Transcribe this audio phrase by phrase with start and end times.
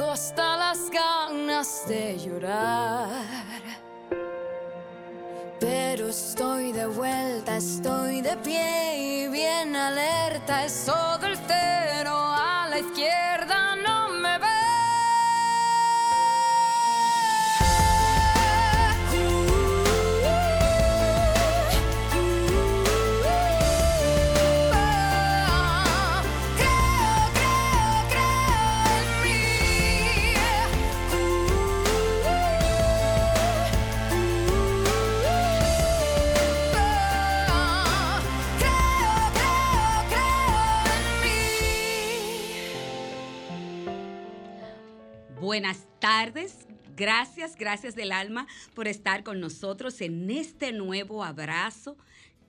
[0.00, 3.10] Hasta las ganas de llorar.
[5.60, 10.64] Pero estoy de vuelta, estoy de pie y bien alerta.
[10.64, 11.81] Es todo el cero
[45.52, 46.66] Buenas tardes.
[46.96, 51.98] Gracias, gracias del alma por estar con nosotros en este nuevo abrazo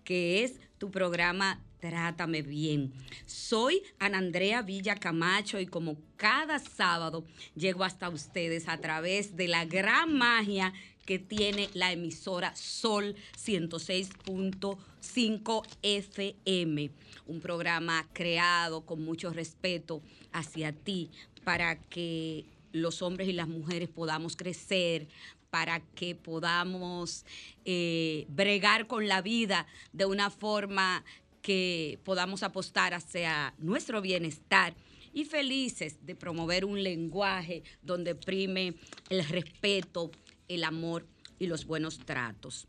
[0.06, 2.94] que es tu programa Trátame Bien.
[3.26, 7.26] Soy Ana Andrea Villa Camacho y como cada sábado
[7.56, 10.72] llego hasta ustedes a través de la gran magia
[11.06, 16.90] que tiene la emisora Sol 106.5 FM.
[17.28, 21.12] Un programa creado con mucho respeto hacia ti
[21.44, 25.08] para que los hombres y las mujeres podamos crecer,
[25.54, 27.26] para que podamos
[27.64, 31.06] eh, bregar con la vida de una forma
[31.44, 34.74] que podamos apostar hacia nuestro bienestar
[35.14, 38.74] y felices de promover un lenguaje donde prime
[39.10, 40.10] el respeto,
[40.48, 41.06] el amor
[41.38, 42.68] y los buenos tratos.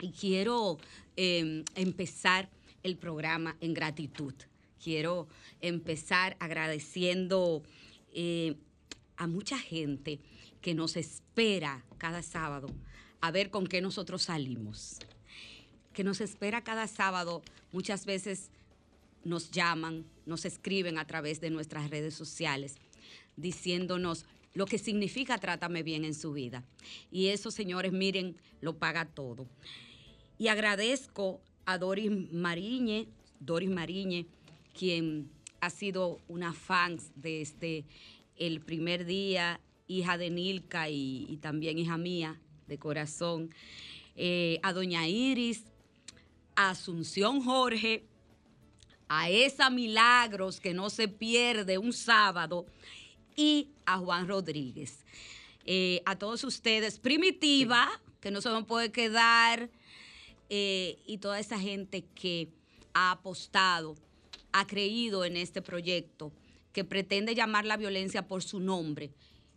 [0.00, 0.78] Y quiero
[1.16, 2.48] em, empezar
[2.82, 4.32] el programa en gratitud.
[4.82, 5.28] Quiero
[5.60, 7.62] empezar agradeciendo
[8.14, 8.56] eh,
[9.18, 10.20] a mucha gente
[10.62, 12.68] que nos espera cada sábado
[13.20, 14.98] a ver con qué nosotros salimos.
[15.92, 17.42] Que nos espera cada sábado,
[17.72, 18.50] muchas veces
[19.24, 22.76] nos llaman, nos escriben a través de nuestras redes sociales
[23.36, 24.24] diciéndonos
[24.54, 26.64] lo que significa Trátame bien en su vida.
[27.10, 29.46] Y eso, señores, miren, lo paga todo.
[30.38, 33.08] Y agradezco a Doris Mariñe,
[33.40, 34.26] Doris Mariñe,
[34.76, 35.30] quien
[35.60, 37.84] ha sido una fan de este
[38.38, 43.54] el primer día, hija de Nilka y, también hija mía de corazón,
[44.16, 45.64] eh, a doña Iris,
[46.56, 48.04] a Asunción Jorge,
[49.08, 52.66] a esa Milagros que no se pierde un sábado
[53.36, 55.04] y a Juan Rodríguez.
[55.64, 57.88] Eh, a todos ustedes, Primitiva,
[58.20, 59.70] que no se me puede quedar,
[60.50, 62.48] eh, y toda esa gente que
[62.94, 63.94] ha apostado,
[64.52, 66.32] ha creído en este proyecto
[66.78, 69.10] que pretende llamar la violencia por su nombre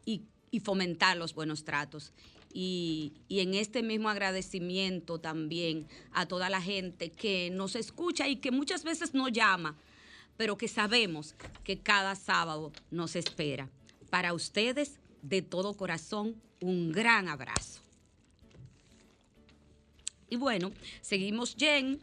[0.06, 0.24] y,
[0.64, 2.14] fomentar los buenos tratos.
[2.52, 8.50] Y, en este mismo agradecimiento también a toda la gente que nos escucha y que
[8.50, 9.78] muchas veces no llama,
[10.36, 13.70] pero que sabemos que cada sábado nos espera.
[14.10, 17.84] Para ustedes, de todo corazón, un gran abrazo.
[20.28, 20.72] Y bueno,
[21.02, 22.00] seguimos Jen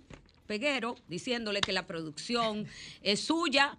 [0.47, 2.69] Peguero diciéndole que la producción
[3.03, 3.76] es suya.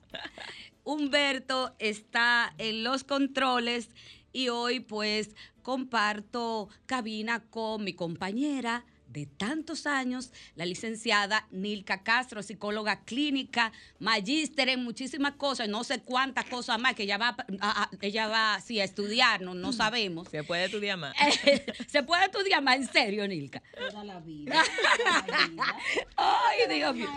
[0.89, 3.91] Humberto está en los controles
[4.33, 12.43] y hoy pues comparto cabina con mi compañera de tantos años, la licenciada Nilka Castro,
[12.43, 17.89] psicóloga clínica, magíster en muchísimas cosas, no sé cuántas cosas más que ella va a,
[18.01, 20.29] ella va sí, a estudiar, no, no sabemos.
[20.29, 21.15] Se puede estudiar más.
[21.87, 23.61] Se puede estudiar más, en serio, Nilka.
[23.75, 24.63] Toda la vida.
[24.97, 25.77] Toda la vida.
[26.15, 27.09] Ay, Dios mío.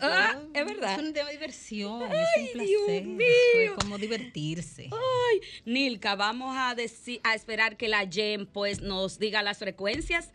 [0.00, 0.94] Ah, es verdad.
[0.94, 2.66] Es un tema de diversión, Ay, es un placer.
[2.66, 3.26] Dios mío.
[3.54, 4.90] Es como divertirse.
[4.92, 10.30] Ay, Nilka, vamos a, decir, a esperar que la Jen pues, nos diga las frecuencias,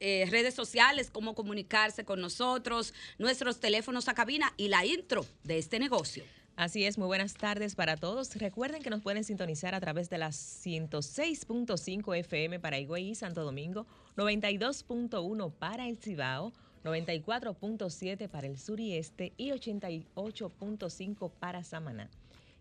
[0.00, 5.58] eh, redes sociales, cómo comunicarse con nosotros, nuestros teléfonos a cabina y la intro de
[5.58, 6.24] este negocio.
[6.56, 8.36] Así es, muy buenas tardes para todos.
[8.36, 13.42] Recuerden que nos pueden sintonizar a través de las 106.5 FM para Higüey y Santo
[13.42, 13.86] Domingo,
[14.16, 16.52] 92.1 para el Cibao,
[16.84, 22.08] 94.7 para el sur y este y 88.5 para Samaná.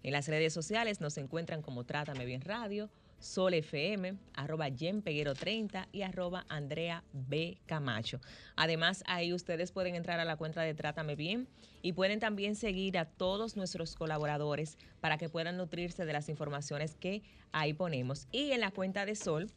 [0.01, 2.89] En las redes sociales nos encuentran como Trátame Bien Radio,
[3.23, 7.57] Sol FM, arroba Jen Peguero 30 y arroba Andrea B.
[7.65, 8.19] Camacho.
[8.57, 11.47] Además, ahí ustedes pueden entrar a la cuenta de Trátame Bien
[11.81, 16.95] y pueden también seguir a todos nuestros colaboradores para que puedan nutrirse de las informaciones
[16.95, 17.23] que
[17.53, 18.27] ahí ponemos.
[18.29, 19.49] Y en la cuenta de Sol,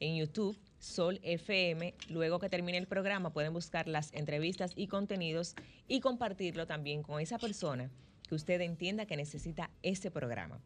[0.00, 5.54] en YouTube, Sol FM, luego que termine el programa pueden buscar las entrevistas y contenidos
[5.86, 7.88] y compartirlo también con esa persona
[8.28, 10.60] que usted entienda que necesita ese programa.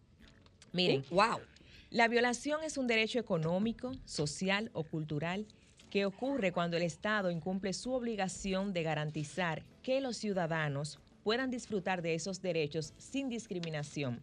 [0.72, 1.40] Miren, wow.
[1.90, 5.46] La violación es un derecho económico, social o cultural
[5.88, 12.02] que ocurre cuando el Estado incumple su obligación de garantizar que los ciudadanos puedan disfrutar
[12.02, 14.20] de esos derechos sin discriminación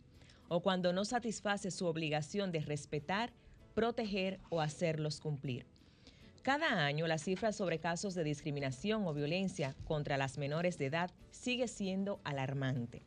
[0.49, 3.31] o cuando no satisface su obligación de respetar,
[3.73, 5.65] proteger o hacerlos cumplir.
[6.43, 11.11] Cada año la cifra sobre casos de discriminación o violencia contra las menores de edad
[11.31, 13.03] sigue siendo alarmante.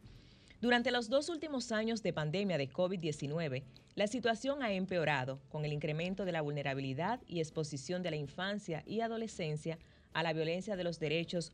[0.61, 3.63] Durante los dos últimos años de pandemia de COVID-19,
[3.95, 8.83] la situación ha empeorado con el incremento de la vulnerabilidad y exposición de la infancia
[8.87, 9.79] y adolescencia
[10.15, 11.53] a la violencia de los derechos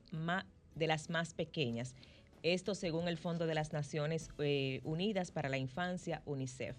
[0.76, 1.96] de las más pequeñas.
[2.44, 6.76] Esto según el Fondo de las Naciones eh, Unidas para la Infancia, UNICEF.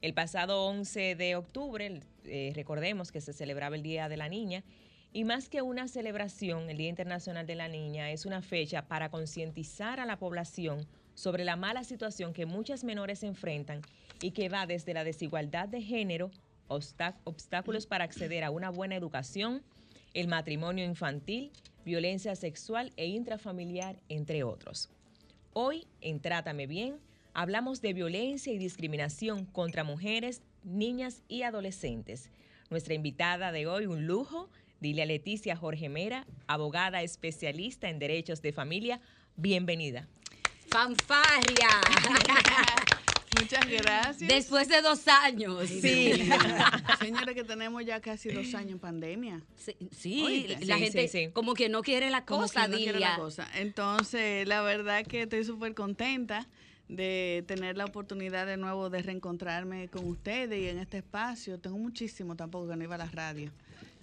[0.00, 4.64] El pasado 11 de octubre, eh, recordemos que se celebraba el Día de la Niña,
[5.12, 9.08] y más que una celebración, el Día Internacional de la Niña es una fecha para
[9.08, 10.86] concientizar a la población
[11.18, 13.82] sobre la mala situación que muchas menores enfrentan
[14.22, 16.30] y que va desde la desigualdad de género,
[16.68, 19.64] obstáculos para acceder a una buena educación,
[20.14, 21.50] el matrimonio infantil,
[21.84, 24.90] violencia sexual e intrafamiliar, entre otros.
[25.54, 27.00] Hoy, en Trátame Bien,
[27.34, 32.30] hablamos de violencia y discriminación contra mujeres, niñas y adolescentes.
[32.70, 34.48] Nuestra invitada de hoy, un lujo,
[34.78, 39.00] Dilia Leticia Jorge Mera, abogada especialista en derechos de familia.
[39.34, 40.06] Bienvenida.
[40.70, 41.68] Fanfarria.
[43.40, 44.28] Muchas gracias.
[44.28, 45.68] Después de dos años.
[45.68, 46.28] Sí.
[47.00, 49.42] Señora, que tenemos ya casi dos años en pandemia.
[49.56, 53.16] Sí, sí la sí, gente sí, como que no quiere la cosa, no quiere la
[53.16, 53.48] cosa.
[53.54, 56.46] Entonces, la verdad que estoy súper contenta
[56.88, 61.58] de tener la oportunidad de nuevo de reencontrarme con ustedes y en este espacio.
[61.58, 63.52] Tengo muchísimo tampoco que no iba a la radio.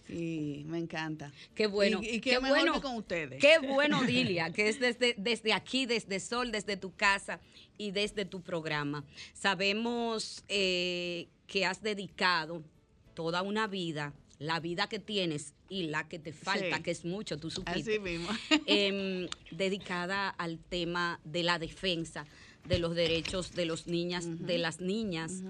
[0.08, 1.32] Y me encanta.
[1.54, 2.00] Qué bueno.
[2.02, 3.42] Y, qué, bueno con ustedes.
[3.42, 7.40] Qué bueno, Dilia, que es desde, desde aquí, desde Sol, desde tu casa
[7.78, 9.04] y desde tu programa.
[9.34, 12.64] Sabemos eh, que has dedicado
[13.14, 17.38] toda una vida, la vida que tienes y la que te falta, que es mucho,
[17.38, 17.92] tú supiste.
[17.92, 18.30] Así mismo.
[18.68, 22.26] Em, dedicada al tema de la defensa
[22.66, 25.44] de los derechos de los niñas, de las niñas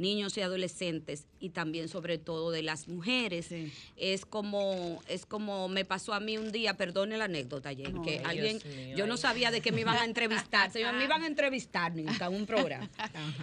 [0.00, 3.48] niños y adolescentes y también sobre todo de las mujeres.
[3.96, 8.60] Es como es como me pasó a mí un día, perdone la anécdota, que alguien
[8.96, 12.08] yo no sabía de qué me iban a entrevistar, se me iban a entrevistar en
[12.34, 12.88] un programa.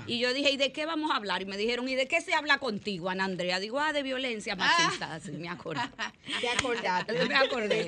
[0.05, 1.41] Y yo dije, ¿y de qué vamos a hablar?
[1.41, 3.59] Y me dijeron, ¿y de qué se habla contigo, Ana Andrea?
[3.59, 5.81] Digo, ah, de violencia machista, me acordé.
[6.41, 7.13] Te acordaste.
[7.27, 7.87] Me acordé,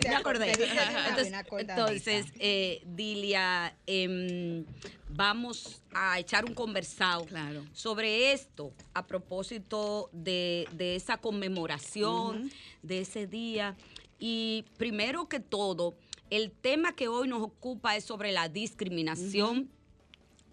[1.29, 1.71] me acordé.
[1.71, 4.63] Entonces, eh, Dilia, eh,
[5.09, 7.25] vamos a echar un conversado
[7.73, 8.58] sobre esto
[8.93, 12.51] a propósito de, esa conmemoración,
[12.83, 13.75] de ese día.
[14.19, 15.95] Y primero que todo,
[16.29, 19.69] el tema que hoy nos ocupa es sobre la discriminación.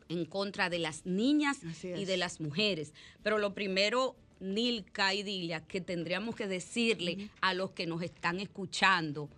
[0.08, 2.92] en contra de las niñas y de las mujeres.
[3.24, 8.38] Pero lo primero, Nilka y Dilia, que tendríamos que decirle a los que nos están
[8.38, 9.28] escuchando,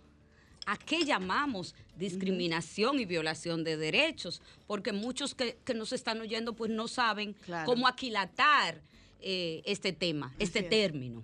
[0.69, 4.39] ¿A qué llamamos discriminación y violación de derechos?
[4.67, 7.35] Porque muchos que, nos están oyendo pues no saben
[7.65, 8.79] cómo aquilatar
[9.19, 11.23] eh, este tema, este término.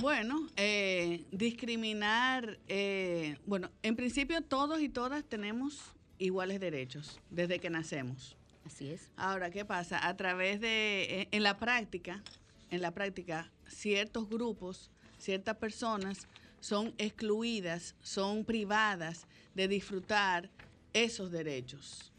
[0.00, 5.80] Bueno, eh, discriminar, eh, bueno, en principio todos y todas tenemos
[6.20, 8.36] iguales derechos desde que nacemos.
[8.64, 9.10] Así es.
[9.16, 10.06] Ahora, ¿qué pasa?
[10.06, 12.22] A través de, en la práctica,
[12.70, 16.26] en la práctica, ciertos grupos ciertas personas
[16.60, 20.48] son excluidas, son privadas de disfrutar
[20.92, 22.12] esos derechos.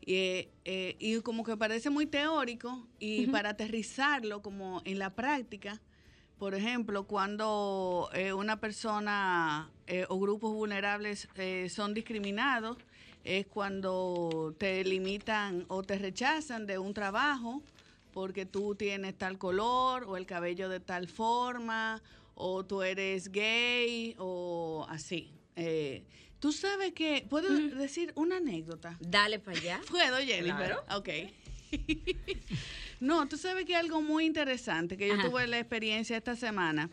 [0.00, 5.10] Y, eh, eh, y como que parece muy teórico y para aterrizarlo como en la
[5.14, 5.80] práctica,
[6.38, 12.76] por ejemplo, cuando eh, una persona eh, o grupos vulnerables eh, son discriminados,
[13.22, 17.62] es cuando te limitan o te rechazan de un trabajo
[18.12, 22.02] porque tú tienes tal color o el cabello de tal forma
[22.34, 25.32] o tú eres gay o así.
[25.56, 26.04] Eh,
[26.40, 28.96] tú sabes que, ¿puedo decir una anécdota?
[29.00, 29.80] Dale para allá.
[29.90, 30.76] Puedo, Jennifer.
[30.76, 30.84] Claro.
[30.96, 31.08] Ok.
[33.00, 35.28] no, tú sabes que algo muy interesante que yo Ajá.
[35.28, 36.90] tuve la experiencia esta semana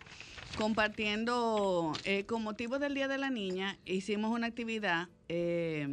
[0.58, 5.88] compartiendo eh, con motivo del Día de la Niña, hicimos una actividad eh,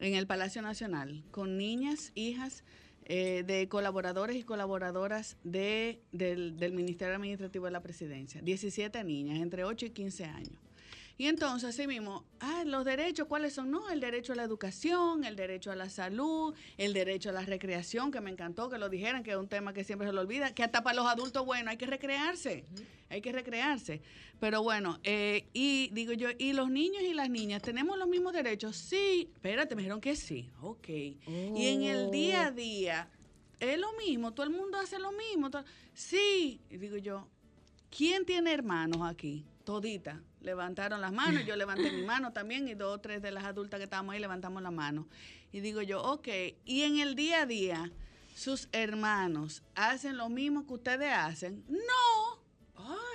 [0.00, 2.64] en el Palacio Nacional con niñas, hijas
[3.08, 8.42] eh, de colaboradores y colaboradoras de, del, del Ministerio Administrativo de la Presidencia.
[8.42, 10.67] 17 niñas, entre 8 y 15 años.
[11.20, 13.72] Y entonces, así mismo, ah, los derechos, ¿cuáles son?
[13.72, 17.40] No, el derecho a la educación, el derecho a la salud, el derecho a la
[17.42, 20.20] recreación, que me encantó que lo dijeran, que es un tema que siempre se lo
[20.20, 22.64] olvida, que hasta para los adultos, bueno, hay que recrearse,
[23.10, 24.00] hay que recrearse.
[24.38, 28.32] Pero bueno, eh, y digo yo, ¿y los niños y las niñas tenemos los mismos
[28.32, 28.76] derechos?
[28.76, 30.88] Sí, espérate, me dijeron que sí, ok.
[30.88, 33.08] Y en el día a día,
[33.58, 35.50] es lo mismo, todo el mundo hace lo mismo.
[35.50, 37.26] todo- Sí, y digo yo,
[37.90, 39.44] ¿quién tiene hermanos aquí?
[39.64, 40.22] Todita.
[40.40, 43.78] Levantaron las manos, yo levanté mi mano también y dos o tres de las adultas
[43.78, 45.08] que estábamos ahí levantamos la mano.
[45.52, 46.28] Y digo yo, ok,
[46.64, 47.90] y en el día a día,
[48.34, 51.64] sus hermanos hacen lo mismo que ustedes hacen.
[51.68, 52.38] No.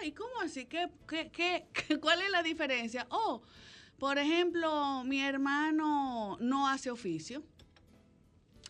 [0.01, 0.65] Ay, ¿cómo así?
[0.65, 3.07] ¿Qué, qué, qué, cuál es la diferencia?
[3.09, 3.41] Oh,
[3.97, 7.41] por ejemplo, mi hermano no hace oficio.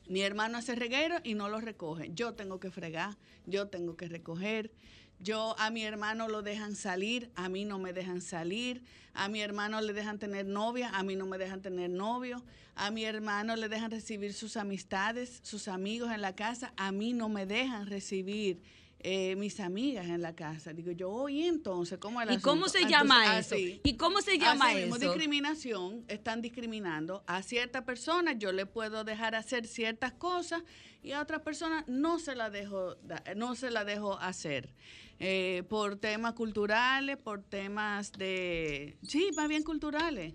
[0.07, 2.11] Mi hermano hace reguero y no lo recoge.
[2.13, 3.17] Yo tengo que fregar,
[3.47, 4.71] yo tengo que recoger.
[5.19, 8.83] Yo a mi hermano lo dejan salir, a mí no me dejan salir.
[9.13, 12.43] A mi hermano le dejan tener novia, a mí no me dejan tener novio.
[12.75, 17.13] A mi hermano le dejan recibir sus amistades, sus amigos en la casa, a mí
[17.13, 18.59] no me dejan recibir
[19.03, 20.73] eh, mis amigas en la casa.
[20.73, 23.55] Digo yo, oye, entonces, ¿cómo es ¿Y cómo se llama Entonces, eso?
[23.55, 23.81] así.
[23.83, 25.05] ¿Y cómo se llama Así mismo, eso?
[25.05, 30.63] discriminación, están discriminando a ciertas personas, yo le puedo dejar hacer ciertas cosas
[31.03, 32.95] y a otras personas no se la dejo,
[33.35, 34.73] no se la dejo hacer.
[35.19, 40.33] Eh, por temas culturales, por temas de, sí, más bien culturales.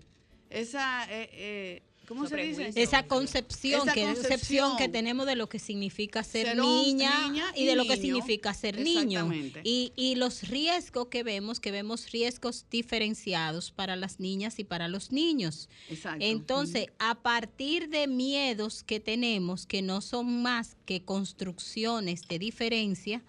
[0.49, 2.71] Esa, eh, eh, ¿cómo se dice?
[2.75, 4.77] Esa concepción, Esa que concepción.
[4.77, 8.51] que tenemos de lo que significa ser, niña, niña y y de lo que significa
[8.55, 9.21] ser niño.
[9.31, 9.61] Exactamente.
[9.63, 14.87] Y, y los riesgos que vemos, que vemos riesgos diferenciados para las niñas y para
[14.87, 15.69] los niños.
[15.87, 16.25] Exacto.
[16.25, 23.23] Entonces, a partir de miedos que tenemos, que no son más que construcciones de diferencia,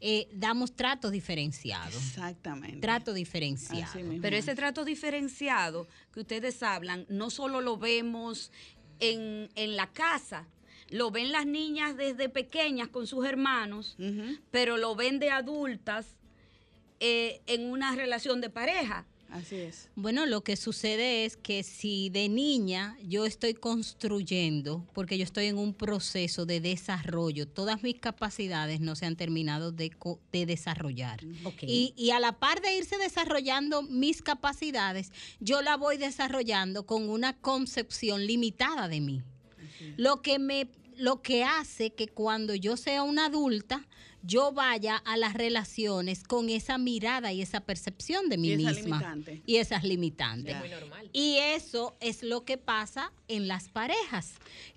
[0.00, 1.96] eh, damos trato diferenciado.
[1.96, 2.78] Exactamente.
[2.80, 3.84] Trato diferenciado.
[3.84, 4.44] Así mismo Pero es.
[4.44, 8.50] ese trato diferenciado que ustedes hablan, no solo lo vemos
[8.98, 10.46] en, en la casa,
[10.90, 13.96] lo ven las niñas desde pequeñas con sus hermanos,
[14.50, 16.16] pero lo ven de adultas
[16.98, 19.06] eh, en una relación de pareja.
[19.32, 19.88] Así es.
[19.94, 25.46] Bueno, lo que sucede es que si de niña yo estoy construyendo, porque yo estoy
[25.46, 30.46] en un proceso de desarrollo, todas mis capacidades no se han terminado de, co- de
[30.46, 31.20] desarrollar.
[31.62, 37.08] Y, y a la par de irse desarrollando mis capacidades, yo la voy desarrollando con
[37.08, 39.22] una concepción limitada de mí.
[39.96, 40.66] Lo que me
[41.00, 43.86] lo que hace que cuando yo sea una adulta,
[44.22, 48.72] yo vaya a las relaciones con esa mirada y esa percepción de mí Y esa
[48.72, 48.98] misma.
[48.98, 49.42] limitante.
[49.46, 50.54] Y esas limitantes.
[50.54, 51.08] Es muy normal.
[51.14, 54.34] Y eso es lo que pasa en las parejas,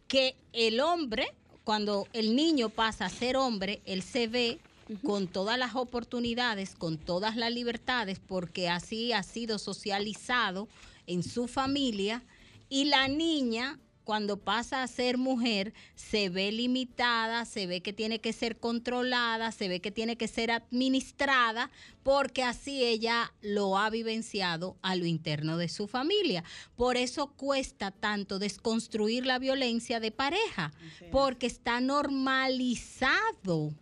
[0.08, 1.28] que el hombre,
[1.66, 4.60] cuando el niño pasa a ser hombre, él se ve
[5.04, 10.70] con todas las oportunidades, con todas las libertades, porque así ha sido socializado
[11.06, 12.24] en su familia,
[12.70, 18.20] y la niña cuando pasa a ser mujer, se ve limitada, se ve que tiene
[18.20, 21.72] que ser controlada, se ve que tiene que ser administrada,
[22.04, 26.44] porque así ella lo ha vivenciado a lo interno de su familia.
[26.76, 30.74] Por eso cuesta tanto desconstruir la violencia de pareja,
[31.12, 33.74] porque está normalizado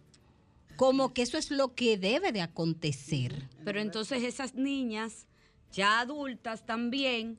[0.75, 3.47] como que eso es lo que debe de acontecer.
[3.63, 5.27] Pero entonces esas niñas,
[5.71, 7.37] ya adultas también,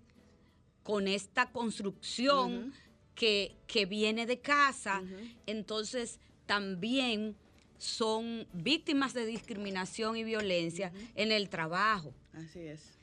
[0.82, 2.72] con esta construcción
[3.14, 5.02] que, que viene de casa,
[5.46, 7.36] entonces también
[7.78, 12.96] son víctimas de discriminación y violencia en el trabajo, Así es.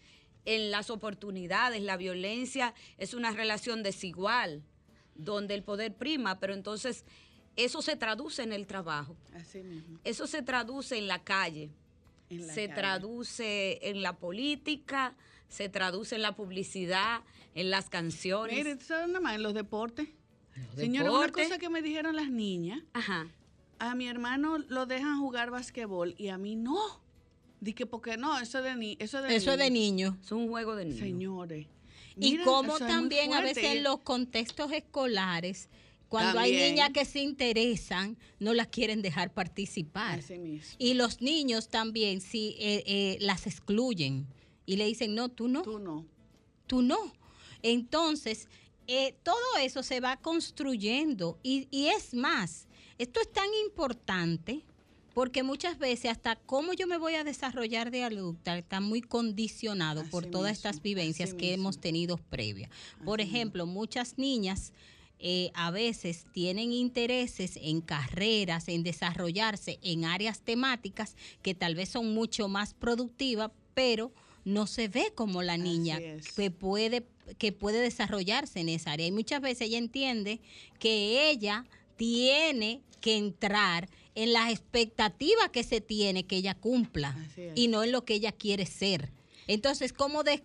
[0.46, 1.82] en las oportunidades.
[1.82, 4.64] La violencia es una relación desigual,
[5.16, 7.04] donde el poder prima, pero entonces
[7.56, 9.16] eso se traduce en el trabajo.
[9.36, 10.00] Así mismo.
[10.06, 11.70] Eso se traduce en la calle.
[12.30, 12.76] En la se calle.
[12.82, 15.14] traduce en la política,
[15.50, 17.22] se traduce en la publicidad,
[17.56, 18.56] en las canciones.
[18.56, 19.36] Mire, ¿tú sabes nada más?
[19.36, 20.08] En los deportes.
[20.56, 23.28] los Señora, una cosa que me dijeron las niñas, Ajá.
[23.80, 26.78] a mi hermano lo dejan jugar basquetbol y a mí no.
[27.62, 28.40] Dije, ¿por qué no?
[28.40, 30.14] Eso, de ni, eso, de Eso es de niños.
[30.14, 30.24] niño.
[30.24, 31.00] Es un juego de niños.
[31.00, 31.68] Señores.
[32.18, 35.70] Y como también a veces en los contextos escolares,
[36.10, 40.20] cuando hay niñas que se interesan, no las quieren dejar participar.
[40.20, 40.76] Así mismo.
[40.80, 44.26] Y los niños también, si eh, eh, las excluyen
[44.66, 46.06] y le dicen, no, tú no, Tú no.
[46.66, 47.14] tú no.
[47.64, 48.48] Entonces,
[48.88, 54.64] eh, todo eso se va construyendo y, y es más, esto es tan importante
[55.14, 60.04] porque muchas veces hasta cómo yo me voy a desarrollar de adulta está muy condicionado
[60.06, 62.72] por todas mismo, estas vivencias que hemos tenido previas.
[63.04, 64.72] Por ejemplo, muchas niñas
[65.20, 71.90] eh, a veces tienen intereses en carreras, en desarrollarse en áreas temáticas que tal vez
[71.90, 74.14] son mucho más productivas, pero
[74.46, 76.00] no se ve como la niña
[76.36, 77.06] que puede
[77.38, 79.06] que puede desarrollarse en esa área.
[79.06, 80.40] Y muchas veces ella entiende
[80.80, 81.66] que ella
[81.96, 87.16] tiene que entrar en las expectativas que se tiene que ella cumpla
[87.56, 89.12] y no en lo que ella quiere ser.
[89.48, 90.44] Entonces, ¿cómo, de-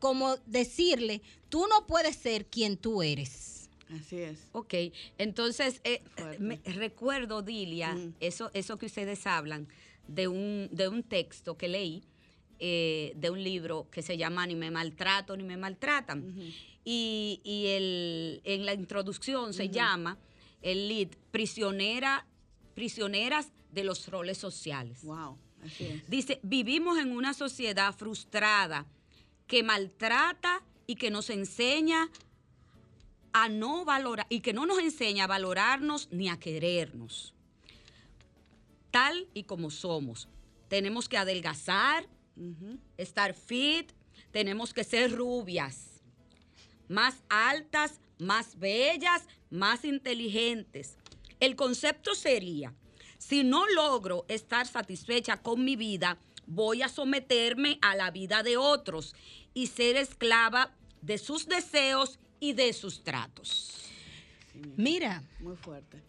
[0.00, 3.68] cómo decirle, tú no puedes ser quien tú eres?
[3.88, 4.38] Así es.
[4.52, 4.74] Ok,
[5.18, 6.02] entonces eh,
[6.38, 8.14] me- recuerdo, Dilia, Mm.
[8.20, 9.68] eso, eso que ustedes hablan
[10.08, 12.02] de un, de un texto que leí,
[12.58, 16.34] eh, de un libro que se llama Ni me maltrato, ni me maltratan.
[16.84, 20.18] Y, y el, en la introducción se llama
[20.62, 22.26] el lead Prisionera,
[22.74, 25.02] Prisioneras de los roles sociales.
[25.02, 25.36] Wow.
[25.64, 26.08] Así es.
[26.08, 28.86] Dice, vivimos en una sociedad frustrada
[29.46, 32.10] que maltrata y que nos enseña
[33.32, 37.34] a no valorar y que no nos enseña a valorarnos ni a querernos.
[38.90, 40.28] Tal y como somos.
[40.68, 42.08] Tenemos que adelgazar,
[42.96, 43.92] Estar fit,
[44.30, 46.02] tenemos que ser rubias,
[46.88, 50.96] más altas, más bellas, más inteligentes.
[51.40, 52.74] El concepto sería,
[53.18, 58.56] si no logro estar satisfecha con mi vida, voy a someterme a la vida de
[58.56, 59.14] otros
[59.54, 63.90] y ser esclava de sus deseos y de sus tratos.
[64.76, 66.02] Mira, Muy fuerte.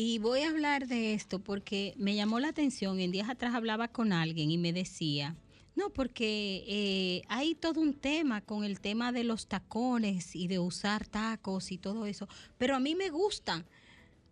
[0.00, 3.00] Y voy a hablar de esto porque me llamó la atención.
[3.00, 5.34] En días atrás hablaba con alguien y me decía,
[5.74, 10.60] no, porque eh, hay todo un tema con el tema de los tacones y de
[10.60, 12.28] usar tacos y todo eso.
[12.58, 13.66] Pero a mí me gustan,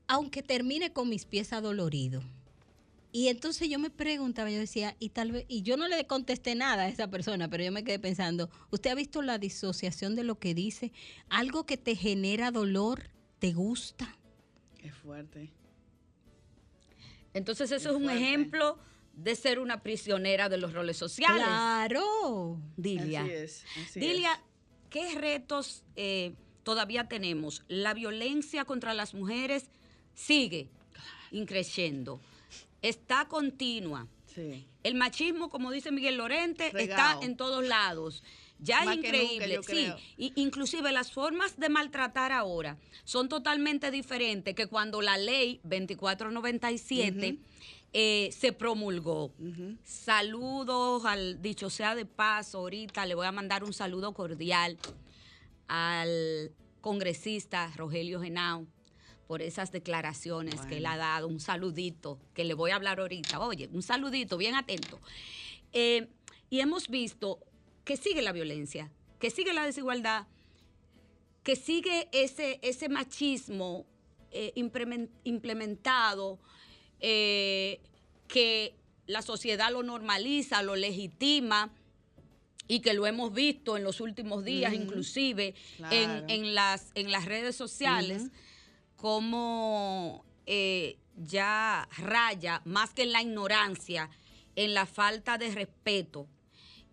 [0.06, 2.22] aunque termine con mis pies adoloridos.
[3.10, 6.54] Y entonces yo me preguntaba, yo decía, y tal vez, y yo no le contesté
[6.54, 10.22] nada a esa persona, pero yo me quedé pensando, ¿usted ha visto la disociación de
[10.22, 10.92] lo que dice?
[11.28, 14.16] Algo que te genera dolor, ¿te gusta?
[14.86, 15.55] Es fuerte.
[17.36, 18.78] Entonces eso Es un ejemplo
[19.12, 21.42] de ser una prisionera de los roles sociales.
[21.44, 22.58] Claro.
[22.76, 23.22] Dilia.
[23.22, 23.64] Así es.
[23.84, 24.40] así Dilia, es.
[24.90, 27.62] ¿qué retos eh, todavía tenemos?
[27.68, 29.70] La violencia contra las mujeres
[30.14, 30.70] sigue
[31.30, 32.20] increciendo,
[32.82, 34.06] está continua.
[34.34, 34.66] Sí.
[34.82, 36.96] El machismo, como dice Miguel Lorente, Regao.
[36.96, 38.22] está en todos lados.
[38.58, 39.92] Ya Más es nunca, increíble, sí.
[40.16, 47.38] Y inclusive las formas de maltratar ahora son totalmente diferentes que cuando la ley 2497
[47.92, 49.32] eh, se promulgó.
[49.84, 54.78] Saludos al dicho sea de paso, ahorita le voy a mandar un saludo cordial
[55.68, 58.66] al congresista Rogelio Genao
[59.26, 63.40] por esas declaraciones que él ha dado, un saludito que le voy a hablar ahorita.
[63.40, 65.00] Oye, un saludito, bien atento.
[65.72, 66.08] Eh,
[66.48, 67.40] y hemos visto
[67.86, 70.26] que sigue la violencia, que sigue la desigualdad,
[71.44, 73.86] que sigue ese, ese machismo
[74.32, 76.38] eh, implemen- implementado,
[77.00, 77.80] eh,
[78.26, 78.74] que
[79.06, 81.70] la sociedad lo normaliza, lo legitima
[82.66, 85.94] y que lo hemos visto en los últimos días, inclusive Claro.
[85.96, 88.24] en, en las, en las redes sociales,
[88.96, 94.10] como eh, ya raya, más que en la ignorancia,
[94.56, 96.26] en la falta de respeto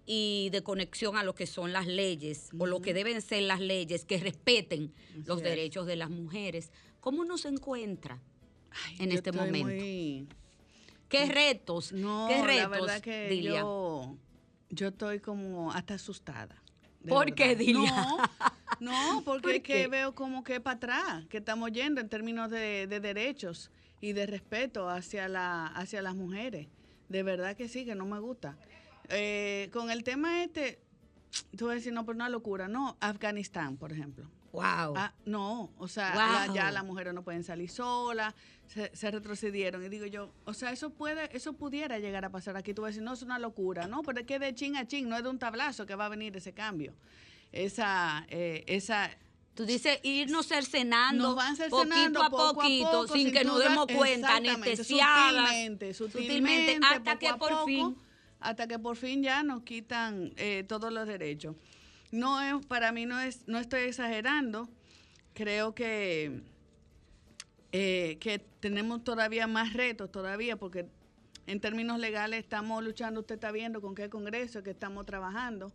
[0.05, 3.59] y de conexión a lo que son las leyes o lo que deben ser las
[3.61, 4.93] leyes que respeten
[5.25, 5.43] los es.
[5.43, 6.71] derechos de las mujeres.
[6.99, 8.21] ¿Cómo nos encuentra
[8.71, 9.67] Ay, en este momento?
[9.67, 10.27] muy-
[11.09, 11.91] ¿Qué retos?
[11.93, 13.59] No, ¿Qué la retos, verdad que Dilia?
[13.59, 14.17] yo,
[14.69, 16.61] yo estoy como hasta asustada.
[17.07, 17.55] ¿Por qué.
[17.55, 17.91] Dilia?
[17.91, 18.17] No,
[18.79, 22.49] no, porque ¿Por es que veo como que para atrás, que estamos yendo en términos
[22.49, 23.69] de, de derechos
[24.01, 26.67] y de respeto hacia, la, hacia las mujeres.
[27.09, 28.57] De verdad que sí, que no me gusta.
[29.09, 30.79] Eh, con el tema este,
[31.57, 32.67] tú vas a decir, no, pero una locura.
[32.67, 34.29] No, Afganistán, por ejemplo.
[34.51, 34.93] Wow.
[34.95, 36.47] Ah, no, o sea, Wow.
[36.47, 38.35] la- ya las mujeres no pueden salir solas,
[38.67, 39.83] se, se retrocedieron.
[39.83, 42.71] Y digo yo, o sea, eso puede, eso pudiera llegar a pasar aquí.
[42.73, 44.03] Tú vas a decir, no, es una locura, ¿no?
[44.03, 46.09] Pero es que de chin a chin, no es de un tablazo que va a
[46.09, 46.93] venir ese cambio.
[47.51, 49.09] Esa, eh, esa,
[49.55, 53.43] Tú dices irnos cercenando nos van cercenando poquito a poco a poquito, poco, sin que
[53.43, 55.49] nos demos cuenta, exactamente, anestesiadas.
[55.49, 57.95] Sutilmente, sutilmente, hasta que por fin.
[58.43, 61.55] Hasta que por fin ya nos quitan eh, todos los derechos.
[62.11, 64.69] No es, para mí no es, no estoy exagerando.
[65.33, 66.41] Creo que,
[67.71, 70.85] eh, que tenemos todavía más retos todavía, porque
[71.47, 75.73] en términos legales estamos luchando, usted está viendo con qué congreso que estamos trabajando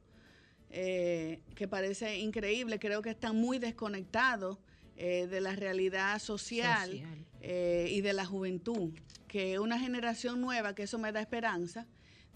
[0.71, 2.79] eh, que parece increíble.
[2.79, 4.59] Creo que están muy desconectados
[4.97, 7.27] eh, de la realidad social, Social.
[7.41, 8.93] eh, y de la juventud.
[9.27, 11.87] Que una generación nueva, que eso me da esperanza,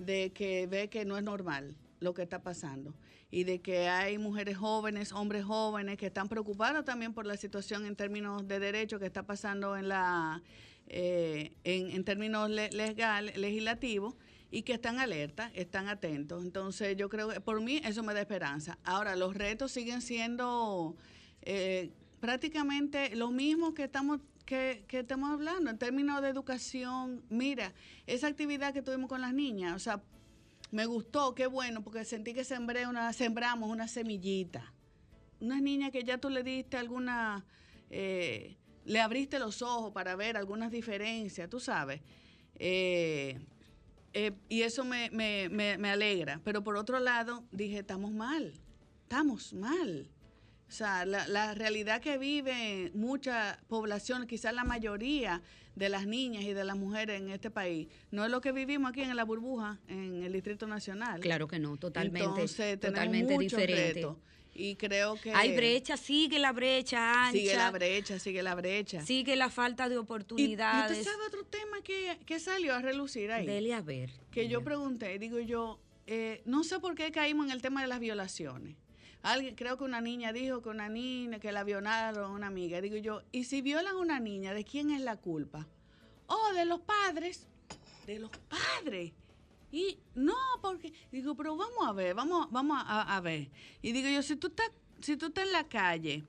[0.04, 2.94] de que ve que no es normal lo que está pasando
[3.30, 7.86] y de que hay mujeres jóvenes, hombres jóvenes que están preocupados también por la situación
[7.86, 10.42] en términos de derecho que está pasando en la
[10.88, 14.14] eh, en, en términos le- legal, legislativos
[14.50, 16.44] y que están alertas, están atentos.
[16.44, 18.78] Entonces yo creo que por mí eso me da esperanza.
[18.84, 20.96] Ahora, los retos siguen siendo
[21.40, 27.24] eh, prácticamente lo mismo que estamos que, estamos hablando en términos de educación.
[27.28, 27.72] Mira,
[28.07, 30.02] esa actividad que tuvimos con las niñas, o sea,
[30.70, 34.72] me gustó, qué bueno, porque sentí que sembré una, sembramos una semillita.
[35.40, 37.44] Unas niñas que ya tú le diste alguna,
[37.90, 42.00] eh, le abriste los ojos para ver algunas diferencias, tú sabes.
[42.57, 43.38] Eh,
[44.14, 46.40] eh, y eso me, me, me, me alegra.
[46.44, 48.55] Pero por otro lado, dije, estamos mal,
[49.02, 50.09] estamos mal.
[50.72, 55.42] O sea, la, la realidad que vive mucha población, quizás la mayoría
[55.76, 58.88] de las niñas y de las mujeres en este país, no es lo que vivimos
[58.90, 61.20] aquí en la burbuja, en el Distrito Nacional.
[61.20, 63.92] Claro que no, totalmente, Entonces, totalmente diferente.
[63.92, 64.16] retos.
[64.54, 65.35] Y creo que...
[65.35, 69.04] Hay brecha, sigue la brecha ancha, Sigue la brecha, sigue la brecha.
[69.04, 70.98] sigue la falta de Y, y oportunidades.
[71.00, 73.44] usted sabe otro tema que, que salió a relucir ahí.
[73.46, 74.11] Dele a ver.
[74.30, 77.88] que yo pregunté, digo yo, eh, no sé por qué caímos en el tema de
[77.88, 78.76] las violaciones.
[79.22, 82.80] Alguien, creo que una niña dijo que una niña, que la violaron una amiga.
[82.80, 85.68] Digo yo, ¿y si violan a una niña, de quién es la culpa?
[86.26, 87.46] Oh, de los padres.
[88.06, 89.12] De los padres.
[89.70, 93.48] Y no, porque, digo, pero vamos a ver, vamos, vamos a, a ver.
[93.80, 96.24] Y digo yo, si tú estás, si tú estás en la calle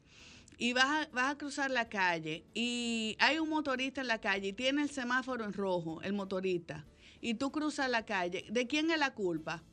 [0.57, 4.49] y vas a, vas a cruzar la calle y hay un motorista en la calle
[4.49, 6.85] y tiene el semáforo en rojo, el motorista,
[7.19, 9.63] y tú cruzas la calle, ¿de quién es la culpa?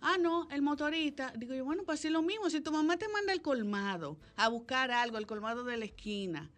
[0.00, 1.32] Ah, no, el motorista.
[1.36, 2.50] Digo yo, bueno, pues sí lo mismo.
[2.50, 6.50] Si tu mamá te manda el colmado a buscar algo, el colmado de la esquina,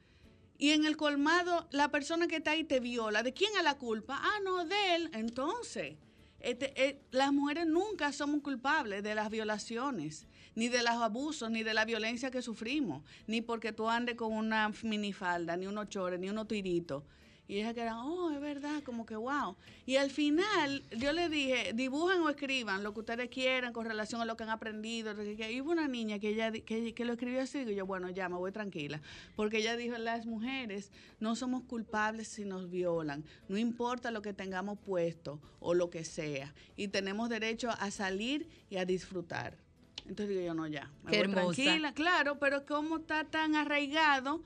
[0.58, 3.78] y en el colmado la persona que está ahí te viola, ¿de quién es la
[3.78, 4.20] culpa?
[4.22, 5.10] Ah, no, de él.
[5.14, 5.96] Entonces,
[6.38, 11.62] este, eh, las mujeres nunca somos culpables de las violaciones, ni de los abusos, ni
[11.62, 16.20] de la violencia que sufrimos, ni porque tú andes con una minifalda, ni unos chores,
[16.20, 17.04] ni unos tiritos.
[17.50, 19.56] Y ella que era, oh, es verdad, como que wow.
[19.84, 24.20] Y al final yo le dije, dibujen o escriban lo que ustedes quieran con relación
[24.20, 25.12] a lo que han aprendido.
[25.20, 28.28] Y hubo una niña que ella que, que lo escribió así, y yo, bueno, ya
[28.28, 29.00] me voy tranquila.
[29.34, 33.24] Porque ella dijo, las mujeres no somos culpables si nos violan.
[33.48, 36.54] No importa lo que tengamos puesto o lo que sea.
[36.76, 39.58] Y tenemos derecho a salir y a disfrutar.
[40.06, 40.88] Entonces digo yo, no, ya.
[41.02, 41.54] Me Qué voy hermosa.
[41.56, 44.40] tranquila, claro, pero cómo está tan arraigado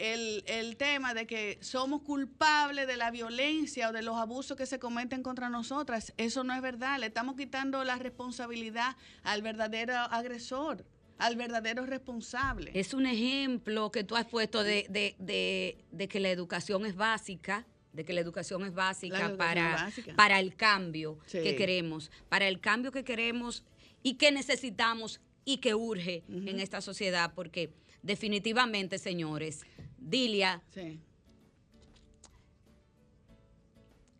[0.00, 4.66] el, el tema de que somos culpables de la violencia o de los abusos que
[4.66, 6.12] se cometen contra nosotras.
[6.16, 6.98] Eso no es verdad.
[6.98, 10.84] Le estamos quitando la responsabilidad al verdadero agresor,
[11.18, 12.70] al verdadero responsable.
[12.74, 16.96] Es un ejemplo que tú has puesto de, de- de- de que la educación es
[16.96, 20.14] básica, de que la educación es básica, educación para, es básica.
[20.16, 21.42] para el cambio Sí.
[21.42, 23.64] que queremos, para el cambio que queremos
[24.02, 29.62] y que necesitamos y que urge en esta sociedad, porque definitivamente, señores,
[30.00, 30.98] Dilia, Sí.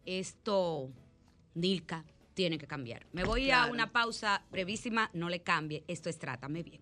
[0.05, 0.91] esto,
[1.55, 3.07] Nilka, tiene que cambiar.
[3.13, 6.81] Me voy a una pausa brevísima, no le cambie, esto es Trátame Bien.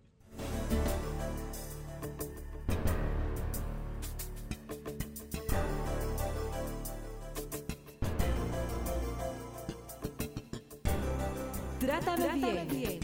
[11.81, 13.01] Trátame, bien.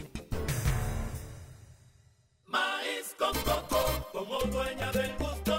[2.47, 5.55] Maíz con coco, como dueña del gusto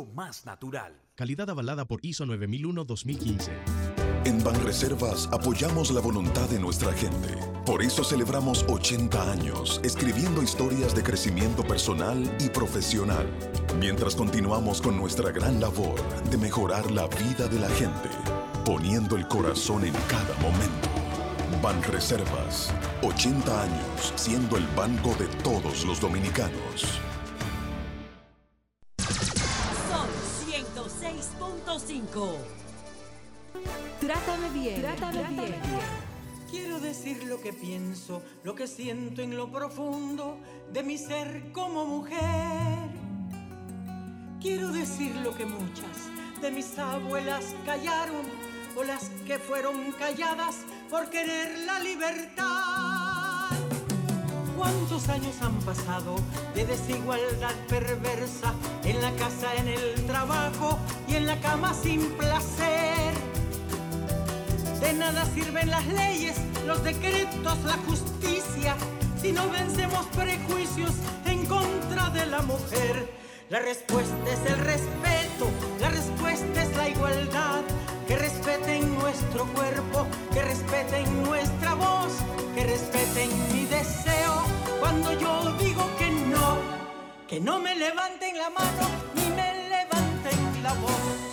[0.00, 0.94] más natural.
[1.14, 3.50] Calidad avalada por ISO 9001-2015.
[4.24, 7.28] En Banreservas apoyamos la voluntad de nuestra gente.
[7.66, 13.26] Por eso celebramos 80 años escribiendo historias de crecimiento personal y profesional,
[13.78, 16.00] mientras continuamos con nuestra gran labor
[16.30, 18.08] de mejorar la vida de la gente,
[18.64, 20.88] poniendo el corazón en cada momento.
[21.62, 27.00] Banreservas, 80 años siendo el banco de todos los dominicanos.
[32.12, 32.36] 106.5.
[34.00, 34.80] Trátame bien.
[34.82, 35.54] Trátame, bien.
[36.50, 40.38] Quiero decir lo que pienso, lo que siento en lo profundo
[40.72, 42.90] de mi ser como mujer.
[44.40, 48.26] Quiero decir lo que muchas de mis abuelas callaron
[48.76, 50.56] o las que fueron calladas
[50.90, 53.21] por querer la libertad.
[54.62, 56.14] ¿Cuántos años han pasado
[56.54, 63.12] de desigualdad perversa en la casa, en el trabajo y en la cama sin placer?
[64.80, 68.76] De nada sirven las leyes, los decretos, la justicia,
[69.20, 70.92] si no vencemos prejuicios
[71.26, 73.12] en contra de la mujer.
[73.50, 77.62] La respuesta es el respeto, la respuesta es la igualdad.
[78.12, 82.12] Que respeten nuestro cuerpo, que respeten nuestra voz,
[82.54, 84.34] que respeten mi deseo.
[84.80, 86.58] Cuando yo digo que no,
[87.26, 91.31] que no me levanten la mano ni me levanten la voz.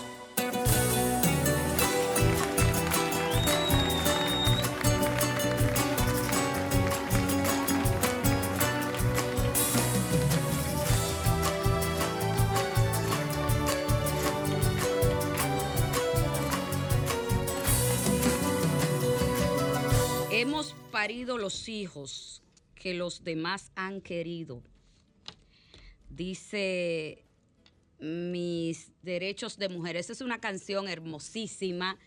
[21.00, 22.44] Parido los hijos
[22.76, 24.62] que los demás han querido.
[26.10, 27.24] Dice
[28.00, 29.96] mis derechos de mujer.
[29.96, 31.98] Esa es una canción hermosísima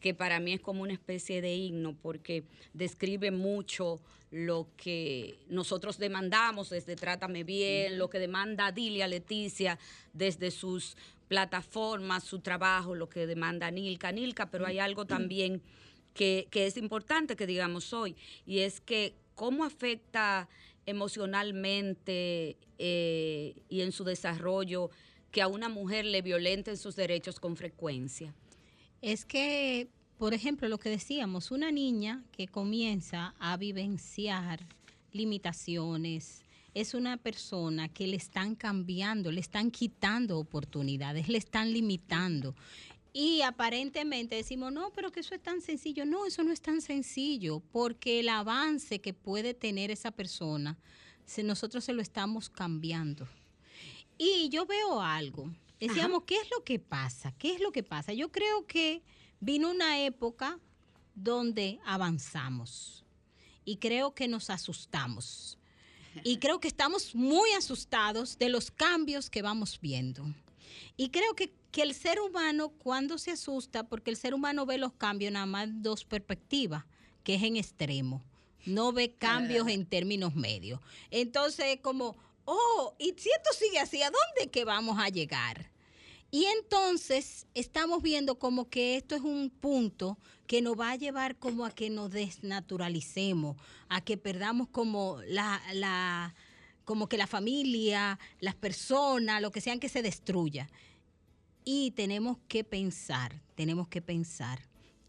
[0.00, 4.00] que para mí es como una especie de himno porque describe mucho
[4.32, 9.78] lo que nosotros demandamos desde Trátame Bien, lo que demanda Dilia Leticia
[10.14, 10.96] desde sus
[11.28, 15.62] plataformas, su trabajo, lo que demanda Nilka, Nilka, pero hay algo también
[16.14, 20.48] que, es importante que digamos hoy, y es que cómo afecta
[20.86, 24.90] emocionalmente eh, y en su desarrollo
[25.30, 28.34] que a una mujer le violenten sus derechos con frecuencia.
[29.00, 34.60] Es que, por ejemplo, lo que decíamos, una niña que comienza a vivenciar
[35.12, 36.42] limitaciones,
[36.74, 42.54] es una persona que le están cambiando, le están quitando oportunidades, le están limitando.
[43.12, 46.06] Y aparentemente decimos, no, pero que eso es tan sencillo.
[46.06, 50.78] No, eso no es tan sencillo, porque el avance que puede tener esa persona,
[51.26, 53.28] si nosotros se lo estamos cambiando.
[54.16, 55.50] Y yo veo algo.
[55.78, 57.32] Decíamos, ¿qué es lo que pasa?
[57.38, 58.12] ¿Qué es lo que pasa?
[58.12, 59.02] Yo creo que
[59.40, 60.58] vino una época
[61.14, 63.04] donde avanzamos
[63.64, 65.58] y creo que nos asustamos.
[66.22, 70.24] Y creo que estamos muy asustados de los cambios que vamos viendo.
[71.02, 74.78] Y creo que, que el ser humano cuando se asusta, porque el ser humano ve
[74.78, 76.84] los cambios nada más en dos perspectivas,
[77.24, 78.22] que es en extremo.
[78.66, 80.78] No ve cambios en términos medios.
[81.10, 85.72] Entonces, como, oh, y si esto sigue así, ¿a dónde que vamos a llegar?
[86.30, 91.36] Y entonces estamos viendo como que esto es un punto que nos va a llevar
[91.36, 93.56] como a que nos desnaturalicemos,
[93.88, 96.32] a que perdamos como la, la
[96.84, 100.68] como que la familia, las personas, lo que sean que se destruya.
[101.64, 104.60] Y tenemos que pensar, tenemos que pensar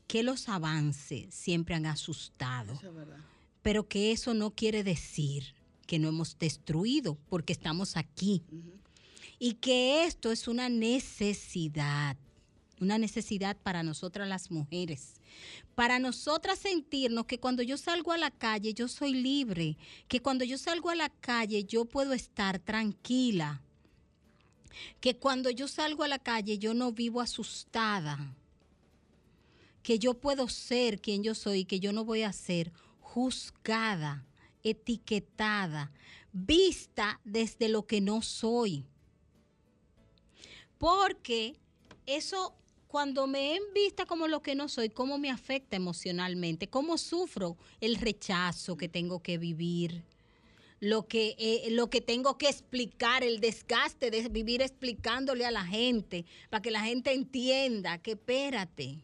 [0.07, 3.17] que los avances siempre han asustado, Eso es verdad.
[3.61, 5.55] pero que eso no quiere decir
[5.87, 8.43] que no hemos destruido, porque estamos aquí.
[9.39, 12.15] Y que esto es una necesidad,
[12.79, 15.15] una necesidad para nosotras las mujeres.
[15.75, 20.45] Para nosotras sentirnos que cuando yo salgo a la calle yo soy libre, que cuando
[20.45, 23.61] yo salgo a la calle yo puedo estar tranquila,
[24.99, 28.35] que cuando yo salgo a la calle yo no vivo asustada,
[29.83, 34.25] que yo puedo ser quien yo soy, que yo no voy a ser juzgada,
[34.63, 35.91] etiquetada,
[36.31, 38.85] vista desde lo que no soy.
[40.77, 41.55] Porque
[42.05, 42.55] eso,
[42.87, 46.67] cuando me ven vista como lo que no soy, ¿cómo me afecta emocionalmente?
[46.67, 50.03] ¿Cómo sufro el rechazo que tengo que vivir?
[50.83, 55.65] Lo que, eh, lo que tengo que explicar, el desgaste de vivir explicándole a la
[55.65, 58.97] gente, para que la gente entienda que espérate.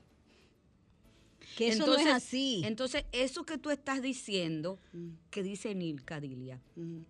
[1.56, 2.64] Que eso no es así.
[2.66, 4.78] Entonces, eso que tú estás diciendo,
[5.30, 6.60] que dice Nilka Dilia,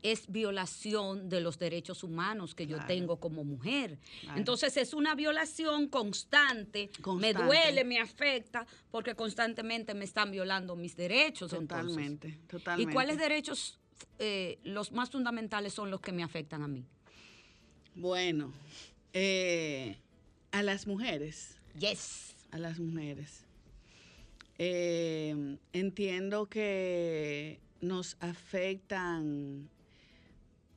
[0.04, 3.98] es violación de los derechos humanos que yo tengo como mujer.
[4.22, 4.38] Claro.
[4.38, 10.96] Entonces, es una violación constante, me duele, me afecta, porque constantemente me están violando mis
[10.96, 11.54] derechos.
[11.54, 11.88] entonces.
[11.88, 12.92] Totalmente, totalmente.
[12.92, 13.80] ¿Y cuáles derechos
[14.18, 16.86] eh, los más fundamentales son los que me afectan a mí?
[17.96, 18.52] Bueno,
[19.14, 19.98] eh,
[20.52, 21.58] a las mujeres.
[21.78, 22.36] Yes.
[22.52, 23.46] A las mujeres.
[24.58, 29.70] Eh, entiendo que nos afectan.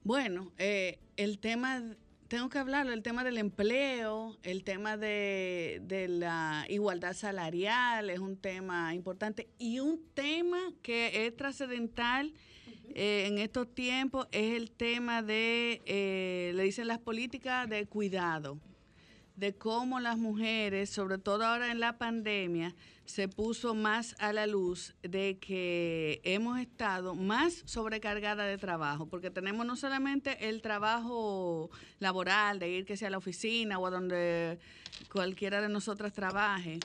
[0.05, 1.83] Bueno, el tema,
[2.29, 8.19] tengo que hablarlo, el tema del empleo, el tema de, de la igualdad salarial es
[8.19, 12.33] un tema importante y un tema que es trascendental
[12.95, 18.59] eh, en estos tiempos es el tema de, eh, le dicen las políticas de cuidado,
[19.37, 22.75] de cómo las mujeres, sobre todo ahora en la pandemia,
[23.05, 29.31] se puso más a la luz de que hemos estado más sobrecargadas de trabajo, porque
[29.31, 33.91] tenemos no solamente el trabajo laboral, de ir que sea a la oficina o a
[33.91, 34.59] donde
[35.11, 36.79] cualquiera de nosotras trabaje,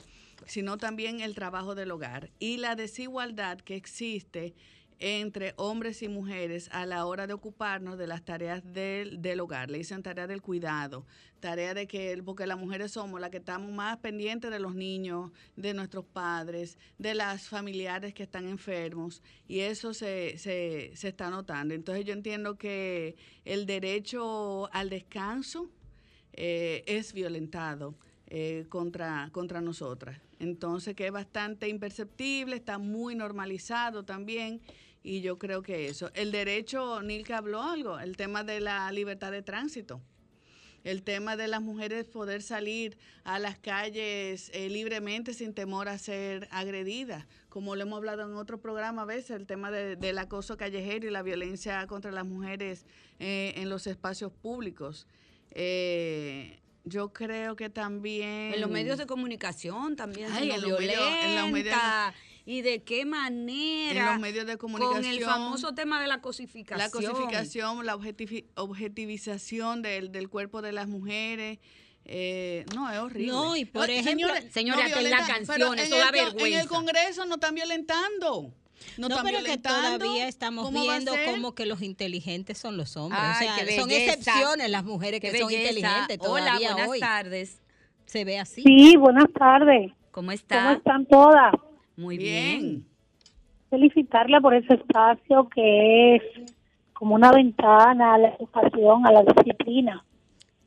[0.46, 4.54] sino también el trabajo del hogar y la desigualdad que existe
[5.00, 9.70] entre hombres y mujeres a la hora de ocuparnos de las tareas del, del hogar.
[9.70, 11.06] Le dicen tarea del cuidado,
[11.40, 15.30] tarea de que, porque las mujeres somos las que estamos más pendientes de los niños,
[15.56, 21.30] de nuestros padres, de las familiares que están enfermos, y eso se, se, se está
[21.30, 21.74] notando.
[21.74, 25.70] Entonces yo entiendo que el derecho al descanso
[26.32, 27.94] eh, es violentado
[28.28, 30.20] eh, contra, contra nosotras.
[30.38, 34.60] Entonces, que es bastante imperceptible, está muy normalizado también,
[35.02, 36.10] y yo creo que eso.
[36.14, 40.00] El derecho, Nilka habló algo, el tema de la libertad de tránsito.
[40.84, 45.98] El tema de las mujeres poder salir a las calles eh, libremente sin temor a
[45.98, 50.16] ser agredidas, como lo hemos hablado en otro programa a veces, el tema de- del
[50.18, 52.86] acoso callejero y la violencia contra las mujeres
[53.18, 55.06] eh, en los espacios públicos.
[55.50, 58.54] Eh, yo creo que también...
[58.54, 61.74] En los medios de comunicación también Ay, en los medios- en los medios-.
[62.50, 64.00] ¿Y de qué manera?
[64.00, 65.02] En los medios de comunicación.
[65.02, 66.78] Con el famoso tema de la cosificación.
[66.78, 71.58] La cosificación, la objetivi- objetivización del, del cuerpo de las mujeres.
[72.10, 73.30] eh, no, es horrible.
[73.32, 76.16] No, y por ejemplo- Señores, en la violentan, canción, pero eso en da el co-
[76.16, 76.60] En vergüenza.
[76.62, 78.54] el Congreso no están violentando.
[78.96, 82.56] No, No, están pero que todavía estamos ¿Cómo va a viendo como que los inteligentes
[82.56, 83.20] son los hombres.
[83.22, 85.68] Ay, o sea, qué son excepciones las mujeres que Qué son belleza.
[85.70, 87.00] inteligentes Hola, todavía buenas hoy.
[87.00, 87.60] tardes.
[88.06, 88.62] Se ve así.
[88.62, 89.92] Sí, buenas tardes.
[90.10, 90.56] ¿Cómo está?
[90.62, 91.52] ¿Cómo están todas?
[91.98, 92.86] Muy bien.
[93.70, 96.22] Felicitarla por ese espacio que es
[96.92, 100.04] como una ventana a la educación, a la disciplina.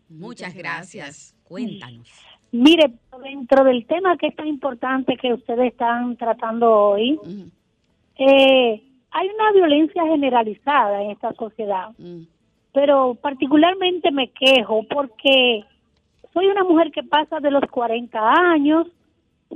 [0.09, 1.33] Muchas gracias.
[1.45, 2.11] Cuéntanos.
[2.51, 2.91] Mire,
[3.23, 7.17] dentro del tema que es tan importante que ustedes están tratando hoy,
[8.17, 11.91] eh, hay una violencia generalizada en esta sociedad,
[12.73, 15.63] pero particularmente me quejo porque
[16.33, 18.19] soy una mujer que pasa de los 40
[18.51, 18.87] años,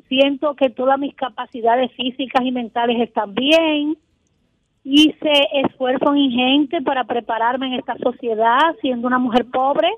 [0.08, 3.98] siento que todas mis capacidades físicas y mentales están bien,
[4.84, 5.32] hice
[5.66, 9.90] esfuerzo ingente para prepararme en esta sociedad siendo una mujer pobre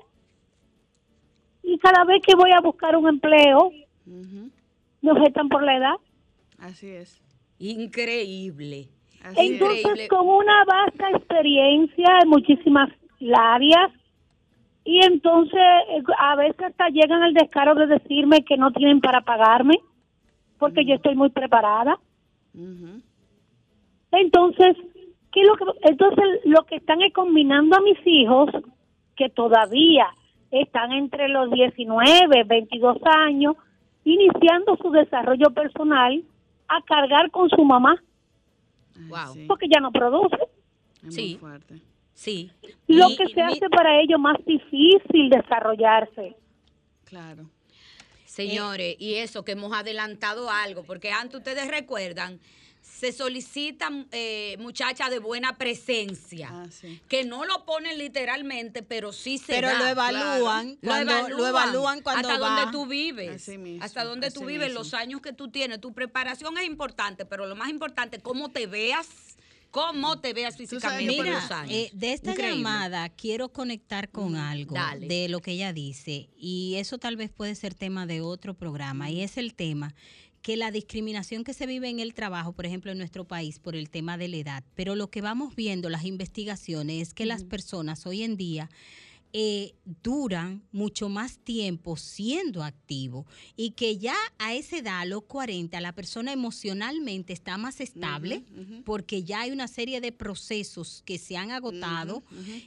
[1.62, 3.70] y cada vez que voy a buscar un empleo
[5.02, 5.94] me objetan por la edad.
[6.58, 7.22] Así es.
[7.58, 8.88] Increíble.
[9.36, 12.90] Entonces, con una vasta experiencia en muchísimas
[13.36, 13.92] áreas,
[14.84, 15.60] y entonces
[15.90, 19.74] eh, a veces hasta llegan al descaro de decirme que no tienen para pagarme,
[20.58, 21.98] porque yo estoy muy preparada.
[24.12, 24.76] Entonces,
[25.32, 28.50] ¿qué es lo que, entonces lo que están es combinando a mis hijos,
[29.16, 30.06] que todavía
[30.50, 33.56] están entre los 19, 22 años,
[34.04, 36.22] iniciando su desarrollo personal,
[36.68, 38.02] a cargar con su mamá,
[39.08, 39.46] Wow.
[39.46, 40.36] porque ya no produce.
[41.08, 41.38] Sí.
[42.18, 42.50] Sí.
[42.88, 46.34] Lo Y- que se hace para ellos más difícil desarrollarse.
[47.04, 47.48] Claro.
[48.26, 52.40] Señores, y eso que hemos adelantado algo, porque antes ustedes recuerdan,
[52.82, 56.66] se solicitan eh, muchachas de buena presencia, Ah,
[57.08, 59.78] que no lo ponen literalmente, pero sí se Pero da.
[59.78, 62.48] lo evalúan cuando- lo evalúan cuando hasta va.
[62.56, 64.80] donde tú vives, Así mismo, hasta donde tú vives, mismo.
[64.80, 68.66] los años que tú tienes, tu preparación es importante, pero lo más importante, cómo te
[68.66, 69.36] veas,
[69.70, 71.72] cómo te veas físicamente por Mira, los años.
[71.72, 72.56] eh, de esta Increíble.
[72.56, 75.06] llamada quiero conectar con algo Dale.
[75.06, 79.10] de lo que ella dice y eso tal vez puede ser tema de otro programa
[79.10, 79.94] y es el tema
[80.42, 83.74] que la discriminación que se vive en el trabajo, por ejemplo, en nuestro país por
[83.74, 87.42] el tema de la edad, pero lo que vamos viendo, las investigaciones, es que las
[87.44, 88.70] personas hoy en día
[89.32, 93.26] eh, duran mucho más tiempo siendo activos
[93.56, 98.44] y que ya a esa edad, a los 40, la persona emocionalmente está más estable
[98.84, 102.22] porque ya hay una serie de procesos que se han agotado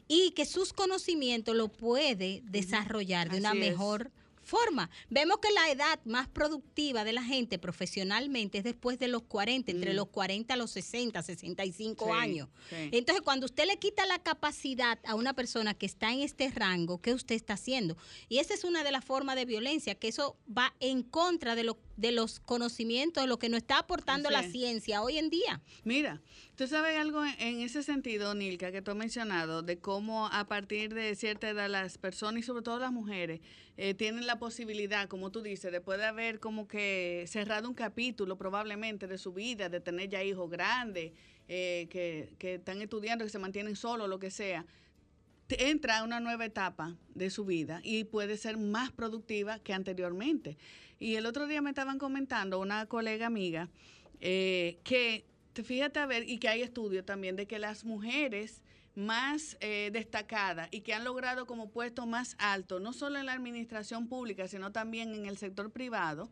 [0.08, 4.12] y que sus conocimientos lo puede desarrollar de una Así mejor
[4.52, 4.90] forma.
[5.10, 9.72] Vemos que la edad más productiva de la gente profesionalmente es después de los 40,
[9.72, 9.96] entre Mm.
[9.96, 12.50] los 40 a los 60, 65 Sí, años.
[12.70, 12.90] sí.
[12.92, 17.02] Entonces, cuando usted le quita la capacidad a una persona que está en este rango,
[17.02, 17.96] ¿qué usted está haciendo?
[18.28, 21.64] Y esa es una de las formas de violencia, que eso va en contra de,
[21.64, 25.62] lo, de los conocimientos, de lo que nos está aportando la ciencia hoy en día.
[25.84, 26.22] Mira,
[26.56, 30.48] tú sabes algo en- en ese sentido, Nilka, que tú has mencionado, de cómo a
[30.48, 33.42] partir de cierta edad las personas y sobre todo las mujeres
[33.78, 38.38] eh, tienen la posibilidad, como tú dices, después de haber como que cerrado un capítulo
[38.38, 41.14] probablemente de su vida, de tener ya hijos grandes,
[41.48, 44.66] eh, que, que están estudiando, que se mantienen solos, lo que sea,
[45.50, 50.58] entra a una nueva etapa de su vida y puede ser más productiva que anteriormente.
[51.02, 53.70] Y el otro día me estaban comentando una colega amiga
[54.20, 58.62] eh, que, te fíjate a ver, y que hay estudios también de que las mujeres
[58.94, 63.34] más eh, destacadas y que han logrado como puestos más altos, no solo en la
[63.34, 66.30] administración pública, sino también en el sector privado,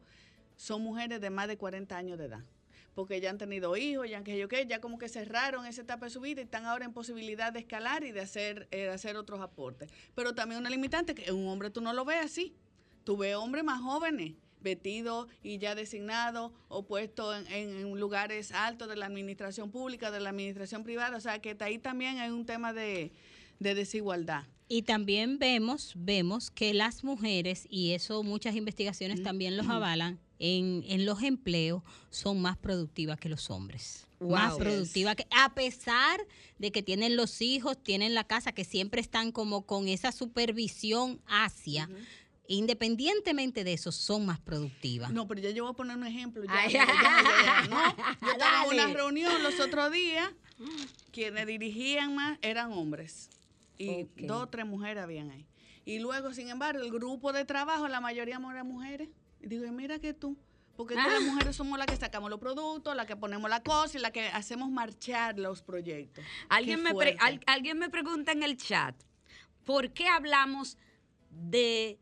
[0.55, 2.43] son mujeres de más de 40 años de edad.
[2.93, 6.05] Porque ya han tenido hijos, ya que yo qué, ya como que cerraron esa etapa
[6.05, 8.89] de su vida y están ahora en posibilidad de escalar y de hacer, eh, de
[8.89, 9.89] hacer otros aportes.
[10.13, 12.53] Pero también una limitante que un hombre tú no lo ves así.
[13.03, 18.87] Tú ves hombres más jóvenes, vestidos y ya designados o puestos en, en- lugares altos
[18.87, 21.17] de la administración pública, de la administración privada.
[21.17, 23.11] O sea que ahí también hay un tema de,
[23.59, 24.43] de desigualdad.
[24.71, 30.83] Y también vemos, vemos que las mujeres, y eso muchas investigaciones también los avalan, en,
[30.87, 31.81] en los empleos
[32.11, 34.05] son más productivas que los hombres.
[34.19, 34.29] Wow.
[34.29, 36.19] Más productivas, que, a pesar
[36.59, 41.19] de que tienen los hijos, tienen la casa, que siempre están como con esa supervisión
[41.25, 41.89] hacia,
[42.49, 45.11] independientemente de eso, son más productivas.
[45.11, 46.43] No, pero ya yo voy a poner un ejemplo.
[46.43, 47.77] Ya, Ay, ya, ya, ¿no?
[48.21, 50.31] Yo estaba en una reunión los otros días,
[51.11, 53.29] quienes dirigían más eran hombres.
[53.77, 55.45] Y dos o tres mujeres habían ahí.
[55.85, 59.09] Y luego, sin embargo, el grupo de trabajo, la mayoría eran mujeres.
[59.41, 60.37] Y digo, mira que tú.
[60.75, 63.97] Porque que las mujeres somos las que sacamos los productos, las que ponemos la cosa
[63.97, 66.23] y las que hacemos marchar los proyectos.
[66.49, 67.17] Alguien Qué me, pre- fuerte.
[67.21, 68.95] al- alguien me pregunta en el chat,
[69.65, 70.77] ¿por qué hablamos
[71.29, 71.99] de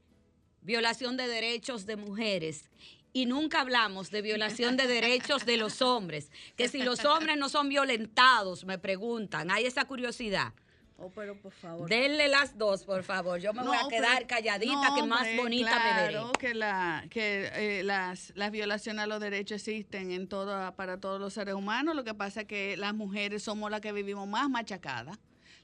[0.71, 2.69] violación de derechos de mujeres?
[3.13, 6.29] Y nunca hablamos de violación de derechos de los hombres.
[6.55, 9.49] Que si los hombres no son violentados, me preguntan.
[9.49, 10.53] Hay esa curiosidad.
[10.99, 11.87] Oh, pero por favor.
[11.89, 13.39] Denle las dos, por favor.
[13.39, 16.09] Yo me voy a quedar pero- calladita, no, que más hombre, bonita me veré.
[16.11, 20.99] claro que, la, que eh, las, las violaciones a los derechos existen en todo, para
[20.99, 21.95] todos los seres humanos.
[21.95, 25.17] Lo que pasa es que las mujeres somos las que vivimos más machacadas,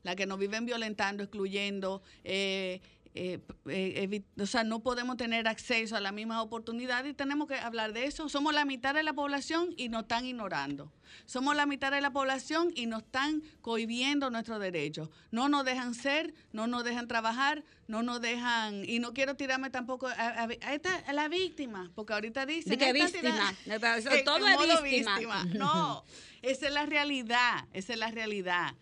[0.04, 2.02] las que nos viven violentando, excluyendo.
[2.24, 2.80] eh,
[3.16, 7.56] eh, eh, o sea, no podemos tener acceso a las mismas oportunidades y tenemos que
[7.56, 8.28] hablar de eso.
[8.30, 10.92] Somos la mitad de la población y nos están ignorando.
[11.26, 15.10] Somos la mitad de la población y nos están cohibiendo nuestros derechos.
[15.30, 18.84] No nos dejan ser, no nos dejan trabajar, no nos dejan...
[18.90, 22.72] Y no quiero tirarme tampoco a, a- a esta- a la víctima, porque ahorita dicen...
[22.72, 23.54] Di que "Esta víctima".
[24.24, 25.46] todo es modo víctima.
[25.54, 26.04] No,
[26.42, 28.74] esa es la realidad, esa es la realidad.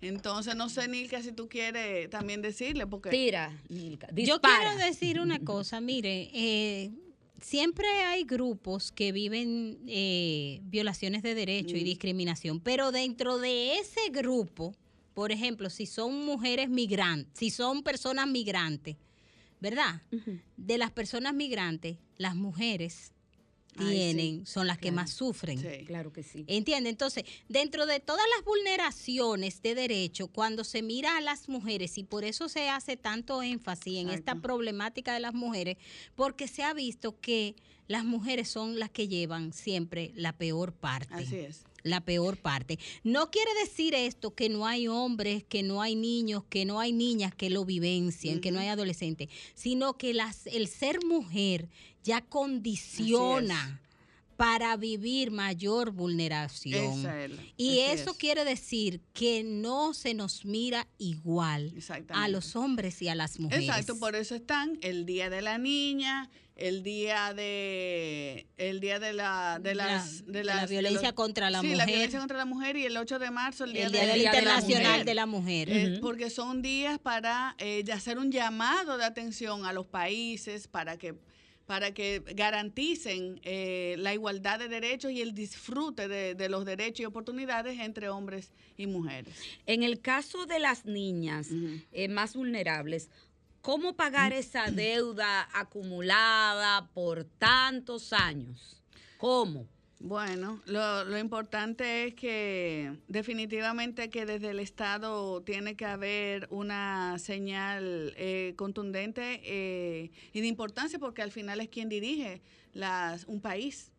[0.00, 3.10] Entonces, no sé, Nilka, si tú quieres también decirle, porque...
[3.10, 6.90] Tira, Nilka, Yo quiero decir una cosa, mire, eh,
[7.40, 14.08] siempre hay grupos que viven eh, violaciones de derecho y discriminación, pero dentro de ese
[14.10, 14.74] grupo,
[15.12, 18.96] por ejemplo, si son mujeres migrantes, si son personas migrantes,
[19.60, 20.00] ¿verdad?
[20.56, 23.12] De las personas migrantes, las mujeres
[23.76, 25.60] Ay, tienen, sí, son las que más sufren.
[25.86, 26.44] Claro que sí.
[26.46, 26.90] ¿Entiende?
[26.90, 32.04] Entonces, dentro de todas las vulneraciones de derecho, cuando se mira a las mujeres, y
[32.04, 35.76] por eso se hace tanto énfasis en esta problemática de las mujeres,
[36.14, 37.54] porque se ha visto que
[37.90, 41.12] las mujeres son las que llevan siempre la peor parte.
[41.12, 41.64] Así es.
[41.82, 42.78] La peor parte.
[43.02, 46.92] No quiere decir esto que no hay hombres, que no hay niños, que no hay
[46.92, 51.68] niñas que lo vivencien, que no hay adolescentes, sino que las, el ser mujer
[52.04, 53.80] ya condiciona
[54.36, 57.06] para vivir mayor vulneración.
[57.06, 58.16] Es la- y así eso es.
[58.16, 61.74] quiere decir que no se nos mira igual
[62.08, 63.68] a los hombres y a las mujeres.
[63.68, 69.12] Exacto, por eso están el día de la niña, el día de el día de
[69.12, 71.88] la de La- las de la violencia contra la sí, la mujer.
[71.88, 75.04] violencia contra la mujer y el 8 de marzo el día, El Día del Internacional
[75.04, 75.68] de la Mujer.
[75.70, 80.96] Eh, porque son días para eh, hacer un llamado de atención a los países para
[80.96, 81.14] que
[81.70, 86.98] para que garanticen eh, la igualdad de derechos y el disfrute de, de los derechos
[86.98, 89.36] y oportunidades entre hombres y mujeres.
[89.66, 91.46] En el caso de las niñas
[91.92, 93.08] eh, más vulnerables,
[93.62, 98.82] ¿Cómo pagar esa deuda acumulada por tantos años?
[99.18, 99.66] ¿Cómo?
[100.02, 107.18] Bueno, lo, lo importante es que definitivamente que desde el Estado tiene que haber una
[107.18, 112.40] señal eh, contundente eh, y de importancia porque al final es quien dirige
[112.72, 113.92] las, un país,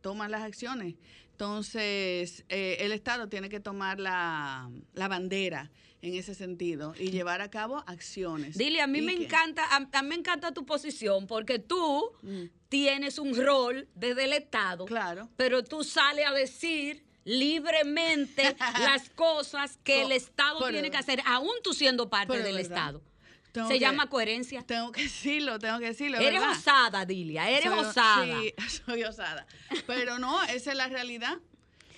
[0.00, 0.94] toma las acciones.
[1.32, 5.70] Entonces, eh, el Estado tiene que tomar la, la bandera
[6.00, 8.56] en ese sentido y llevar a cabo acciones.
[8.56, 12.12] Dile, a mí me encanta, a, a mí me encanta tu posición porque tú
[12.74, 14.84] tienes un rol desde el Estado.
[14.84, 15.28] Claro.
[15.36, 21.20] Pero tú sales a decir libremente las cosas que el Estado Pero- tiene que hacer,
[21.24, 22.60] aún tú siendo parte del verdad.
[22.60, 23.02] Estado.
[23.52, 24.62] Tengo Se que- llama coherencia.
[24.66, 26.18] Tengo que decirlo, tengo que decirlo.
[26.18, 26.50] Eres ¿verdad?
[26.58, 28.24] osada, Dilia, eres Soy- osada.
[28.40, 28.54] Sí,
[28.86, 29.46] soy osada.
[29.86, 31.38] Pero no, esa es la realidad.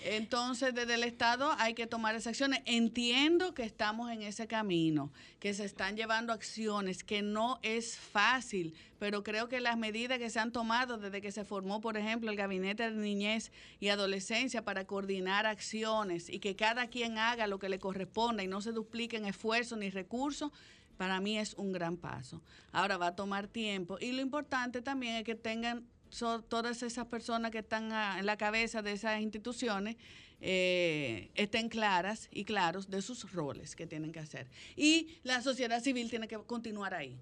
[0.09, 2.61] Entonces, desde el Estado hay que tomar esas acciones.
[2.64, 8.74] Entiendo que estamos en ese camino, que se están llevando acciones, que no es fácil,
[9.00, 12.30] pero creo que las medidas que se han tomado desde que se formó, por ejemplo,
[12.30, 13.50] el Gabinete de Niñez
[13.80, 18.46] y Adolescencia para coordinar acciones y que cada quien haga lo que le corresponda y
[18.46, 20.52] no se dupliquen esfuerzos ni recursos,
[20.96, 22.42] para mí es un gran paso.
[22.72, 27.07] Ahora va a tomar tiempo y lo importante también es que tengan so- todas esas
[27.07, 29.96] personas que están ah, en la cabeza de esas instituciones
[30.40, 34.46] eh, estén claras y claros de sus roles que tienen que hacer.
[34.76, 37.16] Y la sociedad civil tiene que continuar ahí.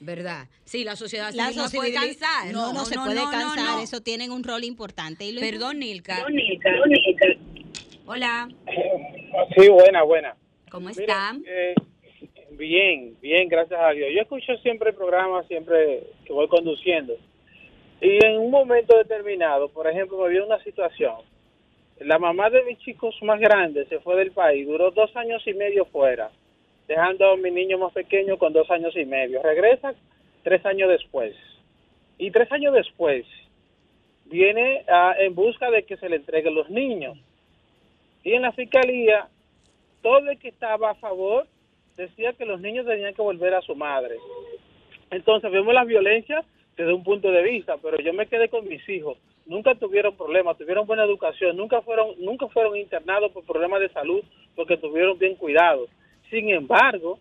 [0.00, 0.48] ¿Verdad?
[0.64, 2.52] Sí, la sociedad La civil no puede sociedad- cansar.
[2.52, 3.76] No, no, se puede no, cansar.
[3.76, 3.80] no.
[3.80, 5.24] Eso tienen un rol importante.
[5.24, 6.26] Y lo Perdón, Nilka.
[8.06, 8.48] Hola.
[9.56, 10.36] Sí, buena, buena.
[10.70, 11.44] ¿Cómo Mira, están?
[11.46, 11.74] eh,
[12.52, 14.10] bien, bien, gracias a Dios.
[14.14, 17.14] Yo escucho siempre el programa, siempre que voy conduciendo.
[18.04, 21.22] Y en un momento determinado, por ejemplo, me vio una situación.
[22.00, 25.54] La mamá de mis chicos más grandes se fue del país, duró dos años y
[25.54, 26.30] medio fuera,
[26.86, 29.42] dejando a mi niño más pequeño con dos años y medio.
[29.42, 29.94] Regresa
[30.42, 31.34] tres años después.
[32.18, 33.24] Y tres años después
[34.26, 37.16] viene ah, en busca de que se le entreguen los niños.
[38.22, 39.28] Y en la fiscalía,
[40.02, 41.46] todo el que estaba a favor
[41.96, 44.18] decía que los niños tenían que volver a su madre.
[45.10, 46.44] Entonces vemos la violencia
[46.76, 49.18] desde un punto de vista, pero yo me quedé con mis hijos.
[49.46, 54.22] Nunca tuvieron problemas, tuvieron buena educación, nunca fueron, nunca fueron internados por problemas de salud
[54.56, 55.86] porque tuvieron bien cuidado.
[56.30, 57.18] Sin embargo,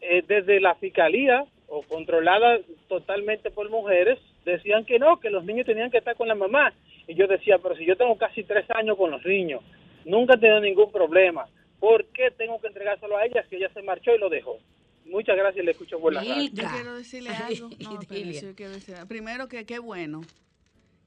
[0.00, 2.58] eh, desde la fiscalía o controlada
[2.88, 6.72] totalmente por mujeres, decían que no, que los niños tenían que estar con la mamá.
[7.06, 9.62] Y yo decía, pero si yo tengo casi tres años con los niños,
[10.04, 11.46] nunca he tenido ningún problema,
[11.80, 14.58] ¿por qué tengo que entregárselo a ella si ella se marchó y lo dejó?
[15.06, 16.50] Muchas gracias, le escucho por la radio.
[16.52, 17.30] Yo quiero decirle
[17.60, 17.68] algo.
[17.80, 20.22] No, espérese, yo quiero decir- Primero que qué bueno.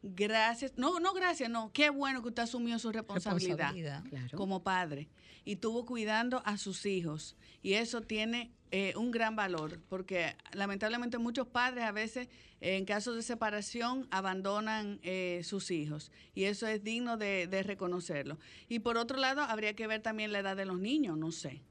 [0.04, 0.74] Gracias.
[0.78, 1.72] No, no gracias, no.
[1.74, 3.74] Qué bueno que usted asumió su responsabilidad,
[4.36, 5.08] como padre
[5.46, 7.36] y estuvo cuidando a sus hijos.
[7.64, 12.28] Y eso tiene eh, un gran valor, porque lamentablemente muchos padres a veces
[12.62, 16.12] eh, en casos de separación abandonan eh, sus hijos.
[16.36, 18.38] Y eso es digno de, de reconocerlo.
[18.70, 21.62] Y por otro lado, habría que ver también la edad de los niños, no sé.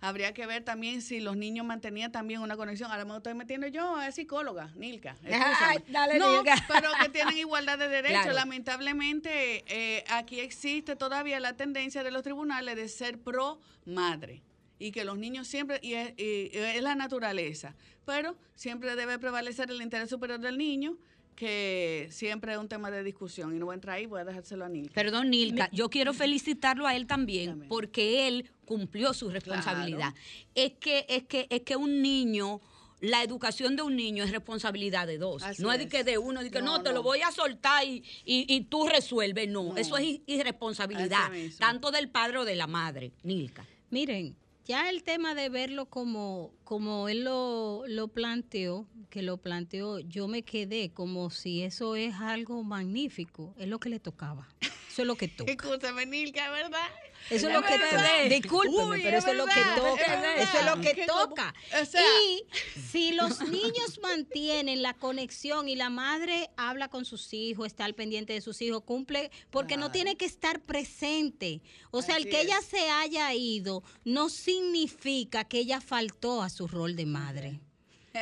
[0.00, 2.90] Habría que ver también si los niños mantenían también una conexión.
[2.90, 5.16] Ahora me estoy metiendo yo a psicóloga, Nilka.
[5.24, 6.54] Ay, dale, no, Nilka.
[6.68, 8.22] pero que tienen igualdad de derechos.
[8.22, 8.32] Claro.
[8.32, 14.42] Lamentablemente, eh, aquí existe todavía la tendencia de los tribunales de ser pro madre
[14.78, 17.76] y que los niños siempre, y es, y es la naturaleza,
[18.06, 20.96] pero siempre debe prevalecer el interés superior del niño,
[21.40, 23.54] que siempre es un tema de discusión.
[23.54, 24.92] Y no voy a entrar ahí, voy a dejárselo a Nilka.
[24.92, 30.14] Perdón, Nilka, yo quiero felicitarlo a él también porque él cumplió su responsabilidad.
[30.54, 32.60] Es que es que es que un niño
[33.00, 35.42] la educación de un niño es responsabilidad de dos.
[35.42, 37.32] Así no es de que de uno, de que no, No, te lo voy a
[37.32, 39.48] soltar y, y, y tú resuelves.
[39.48, 39.76] No, No.
[39.76, 43.10] eso es irresponsabilidad, tanto del padre o de la madre.
[43.24, 43.66] Nilka.
[43.90, 49.98] Miren, ya el tema de verlo como, como él lo, lo planteó, que lo planteó,
[49.98, 54.46] yo me quedé como si eso es algo magnífico, es lo que le tocaba.
[54.90, 55.50] Eso es lo que toca.
[55.52, 56.86] Escúchame, Nilka, ¿verdad?
[57.28, 58.28] Eso es lo que toca.
[58.28, 60.34] Discúlpeme, Uy, pero es eso es lo que toca.
[60.34, 60.48] es.
[60.48, 61.54] Eso es lo que toca.
[61.80, 62.44] o sea- y
[62.90, 67.94] si los niños mantienen la conexión y la madre habla con sus hijos, está al
[67.94, 71.60] pendiente de sus hijos, cumple, porque no tiene que estar presente.
[71.92, 76.66] O sea, el que ella se haya ido no significa que ella faltó a su
[76.66, 77.60] rol de madre.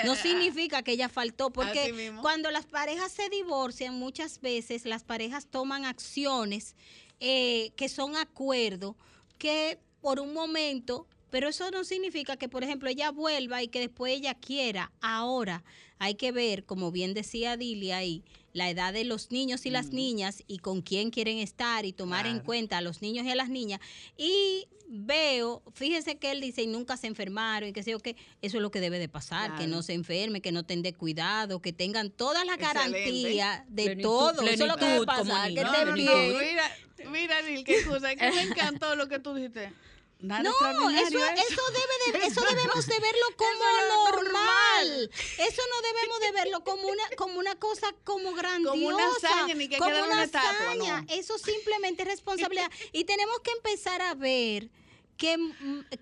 [0.04, 5.46] No significa que ella faltó, porque cuando las parejas se divorcian, muchas veces las parejas
[5.46, 6.74] toman acciones
[7.20, 8.94] eh, que son acuerdos
[9.38, 13.80] que por un momento pero eso no significa que, por ejemplo, ella vuelva y que
[13.80, 14.92] después ella quiera.
[15.00, 15.64] Ahora
[15.98, 18.22] hay que ver, como bien decía Dilia ahí,
[18.52, 22.26] la edad de los niños y las niñas y con quién quieren estar y tomar
[22.26, 23.80] en cuenta a los niños y a las niñas.
[24.16, 28.16] Y veo, fíjense que él dice, y nunca se enfermaron, y que sé yo que
[28.40, 31.60] eso es lo que debe de pasar, que no se enferme, que no tengan cuidado,
[31.60, 34.42] que tengan toda la garantía de Plenitud, todo.
[34.42, 36.38] Eso es lo que debe pasar, que estén No, bien.
[36.38, 36.76] Mira,
[37.10, 38.16] mira, Nil, qué cosa.
[38.16, 39.72] Que me encantó lo que tú dijiste.
[40.20, 45.10] Nada No, eso, eso debe de, eso debemos de verlo como Eso normal.
[45.38, 49.28] Eso no debemos de verlo como una, como una cosa como grandiosa.
[49.28, 51.02] hazaña, ni que como una una estatua, hazaña.
[51.02, 51.06] no.
[51.08, 52.70] Eso simplemente es responsabilidad.
[52.92, 54.70] y tenemos que empezar a ver
[55.16, 55.36] que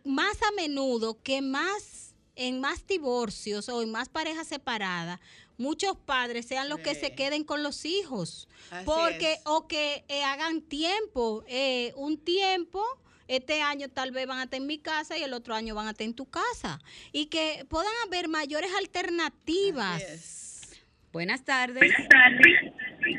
[0.04, 5.20] más a menudo, que más en más divorcios o en más parejas separadas,
[5.58, 8.48] muchos padres sean los que se queden con los hijos.
[8.70, 9.40] Así porque, es.
[9.44, 12.84] o que eh, hagan tiempo, eh, un tiempo,
[13.28, 15.88] este año tal vez van a estar en mi casa y el otro año van
[15.88, 16.78] a estar en tu casa.
[17.12, 20.76] Y que puedan haber mayores alternativas.
[21.12, 21.92] Buenas tardes.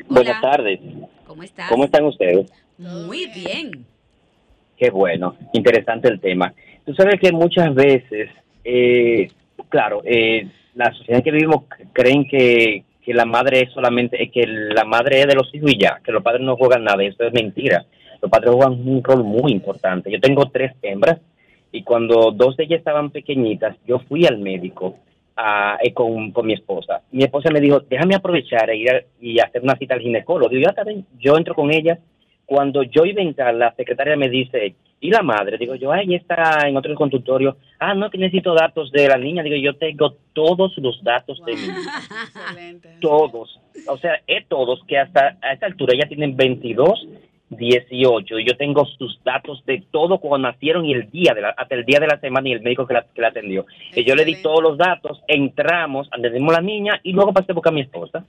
[0.07, 0.79] Buenas tardes.
[1.25, 1.69] ¿Cómo estás?
[1.69, 2.51] ¿Cómo están ustedes?
[2.77, 3.85] Muy bien.
[4.77, 6.53] Qué bueno, interesante el tema.
[6.85, 8.29] Tú sabes que muchas veces,
[8.63, 9.31] eh,
[9.69, 14.45] claro, eh, la sociedad en que vivimos creen que, que la madre es solamente, que
[14.45, 17.07] la madre es de los hijos y ya, que los padres no juegan nada, y
[17.07, 17.87] eso es mentira.
[18.21, 20.11] Los padres juegan un rol muy importante.
[20.11, 21.19] Yo tengo tres hembras
[21.71, 24.95] y cuando dos de ellas estaban pequeñitas, yo fui al médico
[25.35, 27.01] a- eh, con, con mi esposa.
[27.11, 30.49] Mi esposa me dijo, déjame aprovechar e ir a- y hacer una cita al ginecólogo.
[30.49, 31.05] Digo, ya está bien.
[31.19, 31.99] Yo entro con ella.
[32.45, 35.57] Cuando yo iba a entrar, la secretaria me dice, ¿y la madre?
[35.57, 37.57] Digo yo, ay, está en otro consultorio.
[37.77, 39.43] Ah, no, que necesito datos de la niña.
[39.43, 41.91] Digo, yo tengo todos los datos de mi hija.
[43.01, 43.59] Todos.
[43.89, 47.05] O sea, es todos, que hasta a esta altura ya tienen 22,
[47.49, 48.39] 18.
[48.39, 51.75] Y yo tengo sus datos de todo cuando nacieron y el día, de la, hasta
[51.75, 53.65] el día de la semana y el médico que la, que la atendió.
[53.95, 57.51] Y yo le di todos los datos, entramos, atendimos a la niña y luego pasé
[57.51, 58.25] a buscar a mi esposa.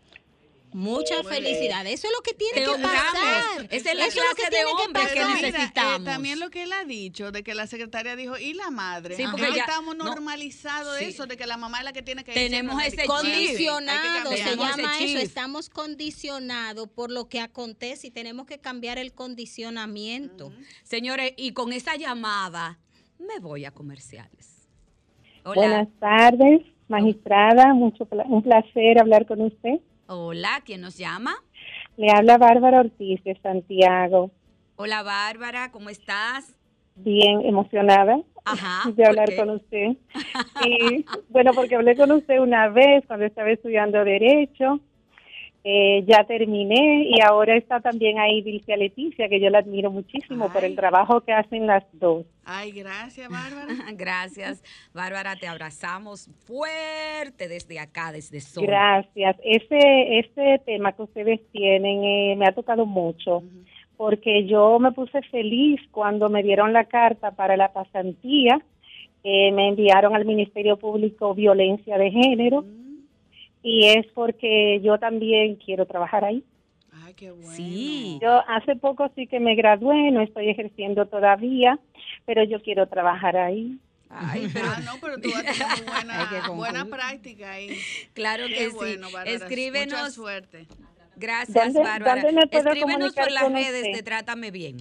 [0.73, 1.95] Muchas felicidades.
[1.95, 3.67] Eso es lo que tiene que pasar.
[3.71, 5.35] Esa es la Eso lo clase de tiene que hombre que pasar.
[5.37, 6.05] Mira, eh, necesitamos.
[6.05, 9.17] también lo que él ha dicho, de que la secretaria dijo, ¿y la madre?
[9.17, 10.05] Sí, porque Ya estamos no.
[10.05, 11.07] normalizados Sí.
[11.07, 14.57] eso, de que la mamá es la que tiene que ir Tenemos ese Condicionado, se
[14.57, 15.19] llama eso.
[15.19, 20.53] Estamos condicionados por lo que acontece y tenemos que cambiar el condicionamiento.
[20.83, 22.79] Señores, y con esa llamada
[23.19, 24.69] me voy a comerciales.
[25.45, 25.55] Hola.
[25.61, 27.73] Buenas tardes, magistrada.
[27.75, 29.81] Mucho un placer hablar con usted.
[30.11, 31.35] Hola, ¿quién nos llama?
[31.99, 34.31] Le habla Bárbara Ortiz de Santiago.
[34.77, 36.57] Hola, Bárbara, ¿cómo estás?
[36.95, 38.91] Bien emocionada Ajá.
[38.97, 39.99] de hablar con usted.
[40.65, 44.81] Y bueno, porque hablé con usted una vez cuando estaba estudiando Derecho.
[45.65, 50.51] Eh, ya terminé y ahora está también ahí Dilcia Leticia, que yo la admiro muchísimo
[50.53, 52.25] por el trabajo que hacen las dos.
[52.45, 53.75] Ay, gracias, Bárbara.
[53.97, 54.63] Gracias,
[54.95, 58.65] Bárbara, te abrazamos fuerte desde acá, desde Sol.
[58.67, 59.37] Gracias.
[59.45, 63.43] Ese, ese tema que ustedes tienen eh, me ha tocado mucho
[63.99, 68.59] porque yo me puse feliz cuando me dieron la carta para la pasantía.
[69.25, 72.65] Eh, me enviaron al Ministerio Público Violencia de Género
[73.63, 76.45] y es porque yo también quiero trabajar ahí.
[77.05, 77.53] Ay, qué bueno.
[77.53, 78.19] Sí.
[78.23, 81.79] Yo hace poco sí que me gradué, no estoy ejerciendo todavía,
[82.27, 83.79] pero yo quiero trabajar ahí.
[84.11, 87.77] Ay, pero, Ah, no, pero tú vas a tener muy buena, buena práctica ahí.
[88.15, 88.97] Claro Qué que sí.
[89.03, 89.31] Bárbara.
[89.31, 89.99] Escríbenos.
[90.01, 90.67] Mucha suerte.
[91.17, 92.23] Gracias, ¿Dónde- Bárbara.
[92.23, 93.93] dónde me puedo Escríbenos por las redes usted?
[93.93, 94.77] de Trátame Bien.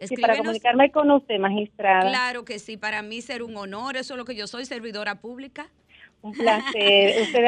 [0.00, 2.00] Sí, para comunicarme con usted, magistrada.
[2.10, 5.20] Claro que sí, para mí ser un honor, eso es lo que yo soy, servidora
[5.20, 5.68] pública.
[6.22, 7.22] Un placer.
[7.22, 7.44] Usted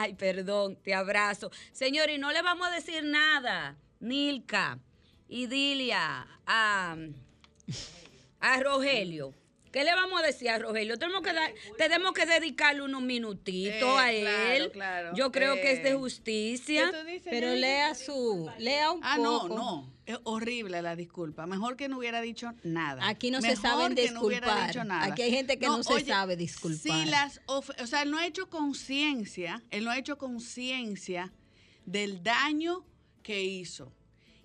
[0.00, 1.50] ay, perdón, te abrazo.
[1.72, 4.78] Señor, y no le vamos a decir nada, Nilka,
[5.28, 6.96] Idilia, a,
[8.40, 9.34] a Rogelio.
[9.72, 10.98] ¿Qué le vamos a decir a Rogelio?
[10.98, 14.70] Tenemos que, dar, tenemos que dedicarle unos minutitos Eh, a él.
[14.72, 15.12] claro.
[15.14, 16.90] Yo creo que es de Eh, justicia.
[16.90, 19.54] ¿Qué tú dices, Pero lea su, lea un Ah, no, poco.
[19.54, 19.92] no.
[20.06, 21.46] Es horrible la disculpa.
[21.46, 23.06] Mejor que no hubiera dicho nada.
[23.08, 24.76] Aquí no se saben no disculpar.
[25.02, 26.80] Aquí hay gente que no se sabe disculpar.
[26.80, 31.32] Si las o sea, él no ha hecho conciencia, él no ha hecho conciencia
[31.86, 32.84] del daño
[33.22, 33.92] que hizo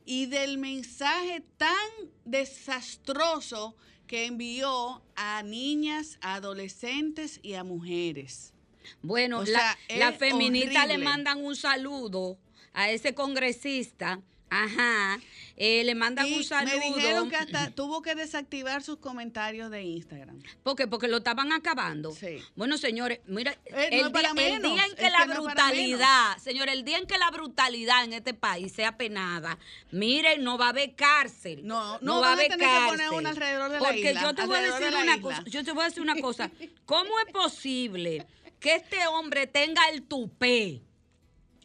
[0.06, 3.76] y del mensaje tan desastroso
[4.08, 8.54] que envió a niñas, a adolescentes y a mujeres.
[9.02, 12.38] Bueno, la, sea, la es feminista le mandan un saludo
[12.74, 15.20] a ese congresista Ajá.
[15.58, 16.78] Eh, le mandan Y un saludo.
[16.78, 20.42] Me dijeron que hasta tuvo que desactivar sus comentarios de Instagram.
[20.64, 20.88] ¿Por qué?
[20.88, 22.12] Porque lo estaban acabando.
[22.12, 22.42] Sí.
[22.56, 25.44] Bueno, señores, mira, Eh, no el, día, el día en que es la que no
[25.44, 29.58] brutalidad, señor, el día en que la brutalidad en este país sea penada,
[29.92, 31.66] miren, no va a haber cárcel.
[31.66, 32.90] No, no va a haber que cárcel.
[32.90, 35.22] poner una alrededor de la Porque isla, yo te voy a decir de una isla.
[35.22, 36.52] cosa, yo te voy a decir una cosa.
[36.86, 38.26] ¿Cómo es posible
[38.60, 40.82] que este hombre tenga el tupé,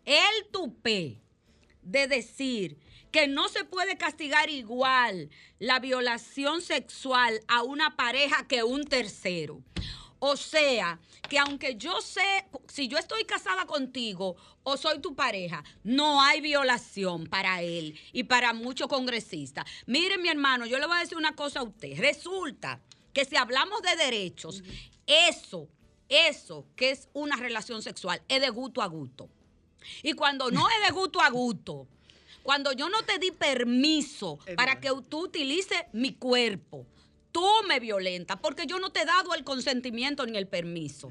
[0.04, 1.18] el tupé
[1.82, 2.78] de decir
[3.10, 9.62] que no se puede castigar igual la violación sexual a una pareja que un tercero.
[10.22, 15.64] O sea, que aunque yo sé, si yo estoy casada contigo o soy tu pareja,
[15.82, 19.64] no hay violación para él y para muchos congresistas.
[19.86, 21.98] Miren, mi hermano, yo le voy a decir una cosa a usted.
[21.98, 22.80] Resulta
[23.14, 24.62] que si hablamos de derechos,
[25.06, 25.68] eso,
[26.10, 29.30] eso que es una relación sexual, es de gusto a gusto.
[30.02, 31.86] Y cuando no es de gusto a gusto,
[32.42, 36.86] cuando yo no te di permiso para que tú utilices mi cuerpo,
[37.32, 41.10] tú me violentas porque yo no te he dado el consentimiento ni el permiso.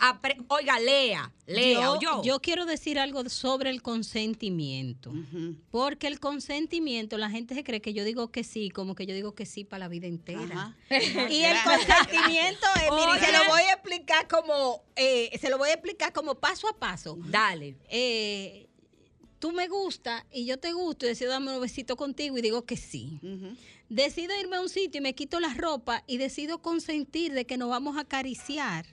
[0.00, 2.22] Apre- Oiga, lea, lea, yo, yo.
[2.22, 5.12] yo quiero decir algo sobre el consentimiento.
[5.70, 9.14] Porque el consentimiento, la gente se cree que yo digo que sí, como que yo
[9.14, 10.76] digo que sí para la vida entera.
[10.90, 15.70] Y el consentimiento es, mire, se lo voy a explicar como, eh, se lo voy
[15.70, 17.16] a explicar como paso a paso.
[17.26, 17.76] Dale.
[17.90, 18.68] Eh,
[19.38, 22.64] tú me gusta y yo te gusto y decido darme un besito contigo y digo
[22.64, 23.18] que sí.
[23.88, 27.56] Decido irme a un sitio y me quito la ropa y decido consentir de que
[27.56, 28.84] nos vamos a acariciar.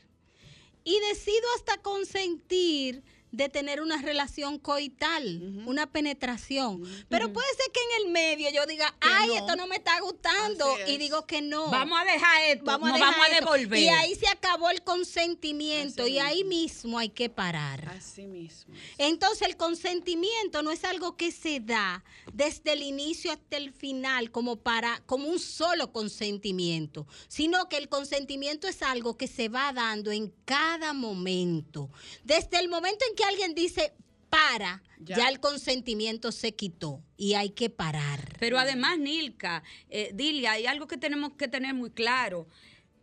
[0.85, 3.03] Y decido hasta consentir
[3.35, 6.83] de tener una relación coital, una penetración.
[7.09, 9.35] Pero puede ser que en el medio yo diga, ay, no.
[9.35, 10.65] esto no me está gustando.
[10.87, 11.69] Y digo que no.
[11.69, 13.79] Vamos a dejar esto, Vamos a nos dejar vamos a devolver.
[13.79, 16.07] Y ahí se acabó el consentimiento.
[16.07, 17.89] y ahí mismo hay que parar.
[17.89, 18.73] Así mismo.
[18.97, 24.31] Entonces el consentimiento no es algo que se da desde el inicio hasta el final
[24.31, 29.73] como para como un solo consentimiento, sino que el consentimiento es algo que se va
[29.73, 31.89] dando en cada momento.
[32.23, 33.93] Desde el momento en que alguien dice
[34.29, 35.29] para, ya, Ya.
[35.29, 38.35] el consentimiento se quitó y hay que parar.
[38.39, 42.47] Pero además, Nilka, eh, Dilia, hay algo que tenemos que tener muy claro.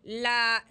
[0.05, 0.66] La,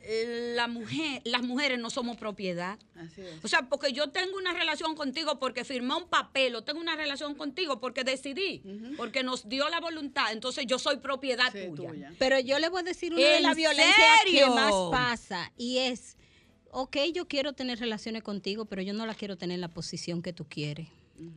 [0.55, 2.77] la mujer, las mujeres no somos propiedad.
[2.95, 3.43] Así es.
[3.45, 6.97] O sea, porque yo tengo una relación contigo porque firmé un papel, o tengo una
[6.97, 8.61] relación contigo porque decidí,
[8.97, 12.11] porque nos dio la voluntad, entonces yo soy propiedad tuya.
[12.19, 15.77] Pero yo le voy a decir una de ¿En las violencias que más pasa y
[15.77, 16.17] es,
[16.71, 20.21] ok, yo quiero tener relaciones contigo, pero yo no la quiero tener en la posición
[20.21, 20.87] que tú quieres.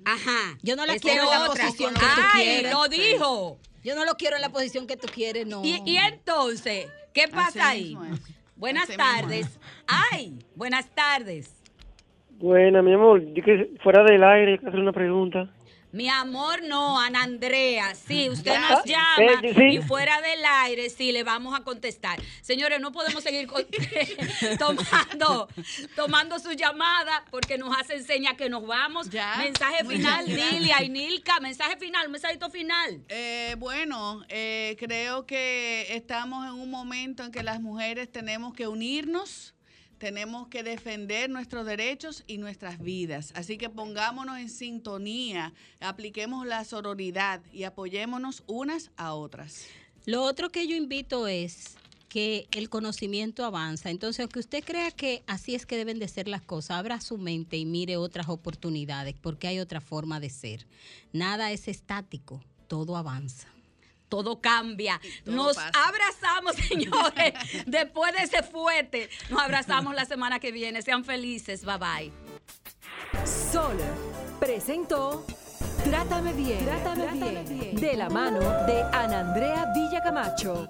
[0.05, 0.59] Ajá.
[0.63, 1.65] Yo no la quiero en la otra.
[1.67, 2.73] posición que tú Ay, quieres.
[2.73, 3.59] lo dijo.
[3.83, 5.63] Yo no lo quiero en la posición que tú quieres, no.
[5.65, 7.97] Y, y entonces, ¿qué pasa ahí?
[8.57, 9.59] Buenas Así tardes.
[9.87, 11.51] Ay, buenas tardes.
[12.39, 15.51] Buena, mi amor, yo que fuera del aire, quiero hacer una pregunta.
[15.95, 17.95] Mi amor, no, Ana Andrea.
[17.95, 18.69] Sí, usted Ya.
[18.69, 19.63] nos llama Eh, sí.
[19.77, 22.21] y fuera del aire, sí, le vamos a contestar.
[22.43, 23.65] Señores, no podemos seguir con-
[24.59, 25.49] tomando,
[25.95, 29.07] tomando su llamada porque nos hacen señas que nos vamos.
[29.39, 30.27] Mensaje Muchas final.
[30.27, 31.39] Nilia y Nilka.
[31.39, 33.01] Mensaje final, mensajito final.
[33.09, 38.67] Eh, bueno, eh, creo que estamos en un momento en que las mujeres tenemos que
[38.67, 39.54] unirnos,
[40.05, 43.33] tenemos que defender nuestros derechos y nuestras vidas.
[43.35, 49.65] Así que pongámonos en sintonía, apliquemos la sororidad y apoyémonos unas a otras.
[50.05, 51.77] Lo otro que yo invito es
[52.11, 53.89] que el conocimiento avanza.
[53.89, 57.17] Entonces, aunque usted crea que así es que deben de ser las cosas, abra su
[57.17, 60.67] mente y mire otras oportunidades, porque hay otra forma de ser.
[61.15, 63.54] Nada es estático, todo avanza.
[64.15, 65.01] Todo cambia.
[65.25, 65.71] todo Nos pasa.
[65.89, 67.35] abrazamos, señores.
[67.67, 70.83] Después de ese fuete, nos abrazamos la semana que viene.
[70.83, 71.65] Sean felices.
[71.65, 72.13] Bye bye.
[73.27, 73.77] Sol
[74.39, 75.25] presentó
[75.83, 80.69] Trátame bien, Trátame, bien, de la mano de Ana Andrea Villacamacho.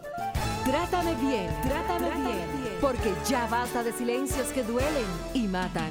[0.64, 5.90] Trátame bien, Trátame, bien, porque ya basta de silencios que duelen y matan.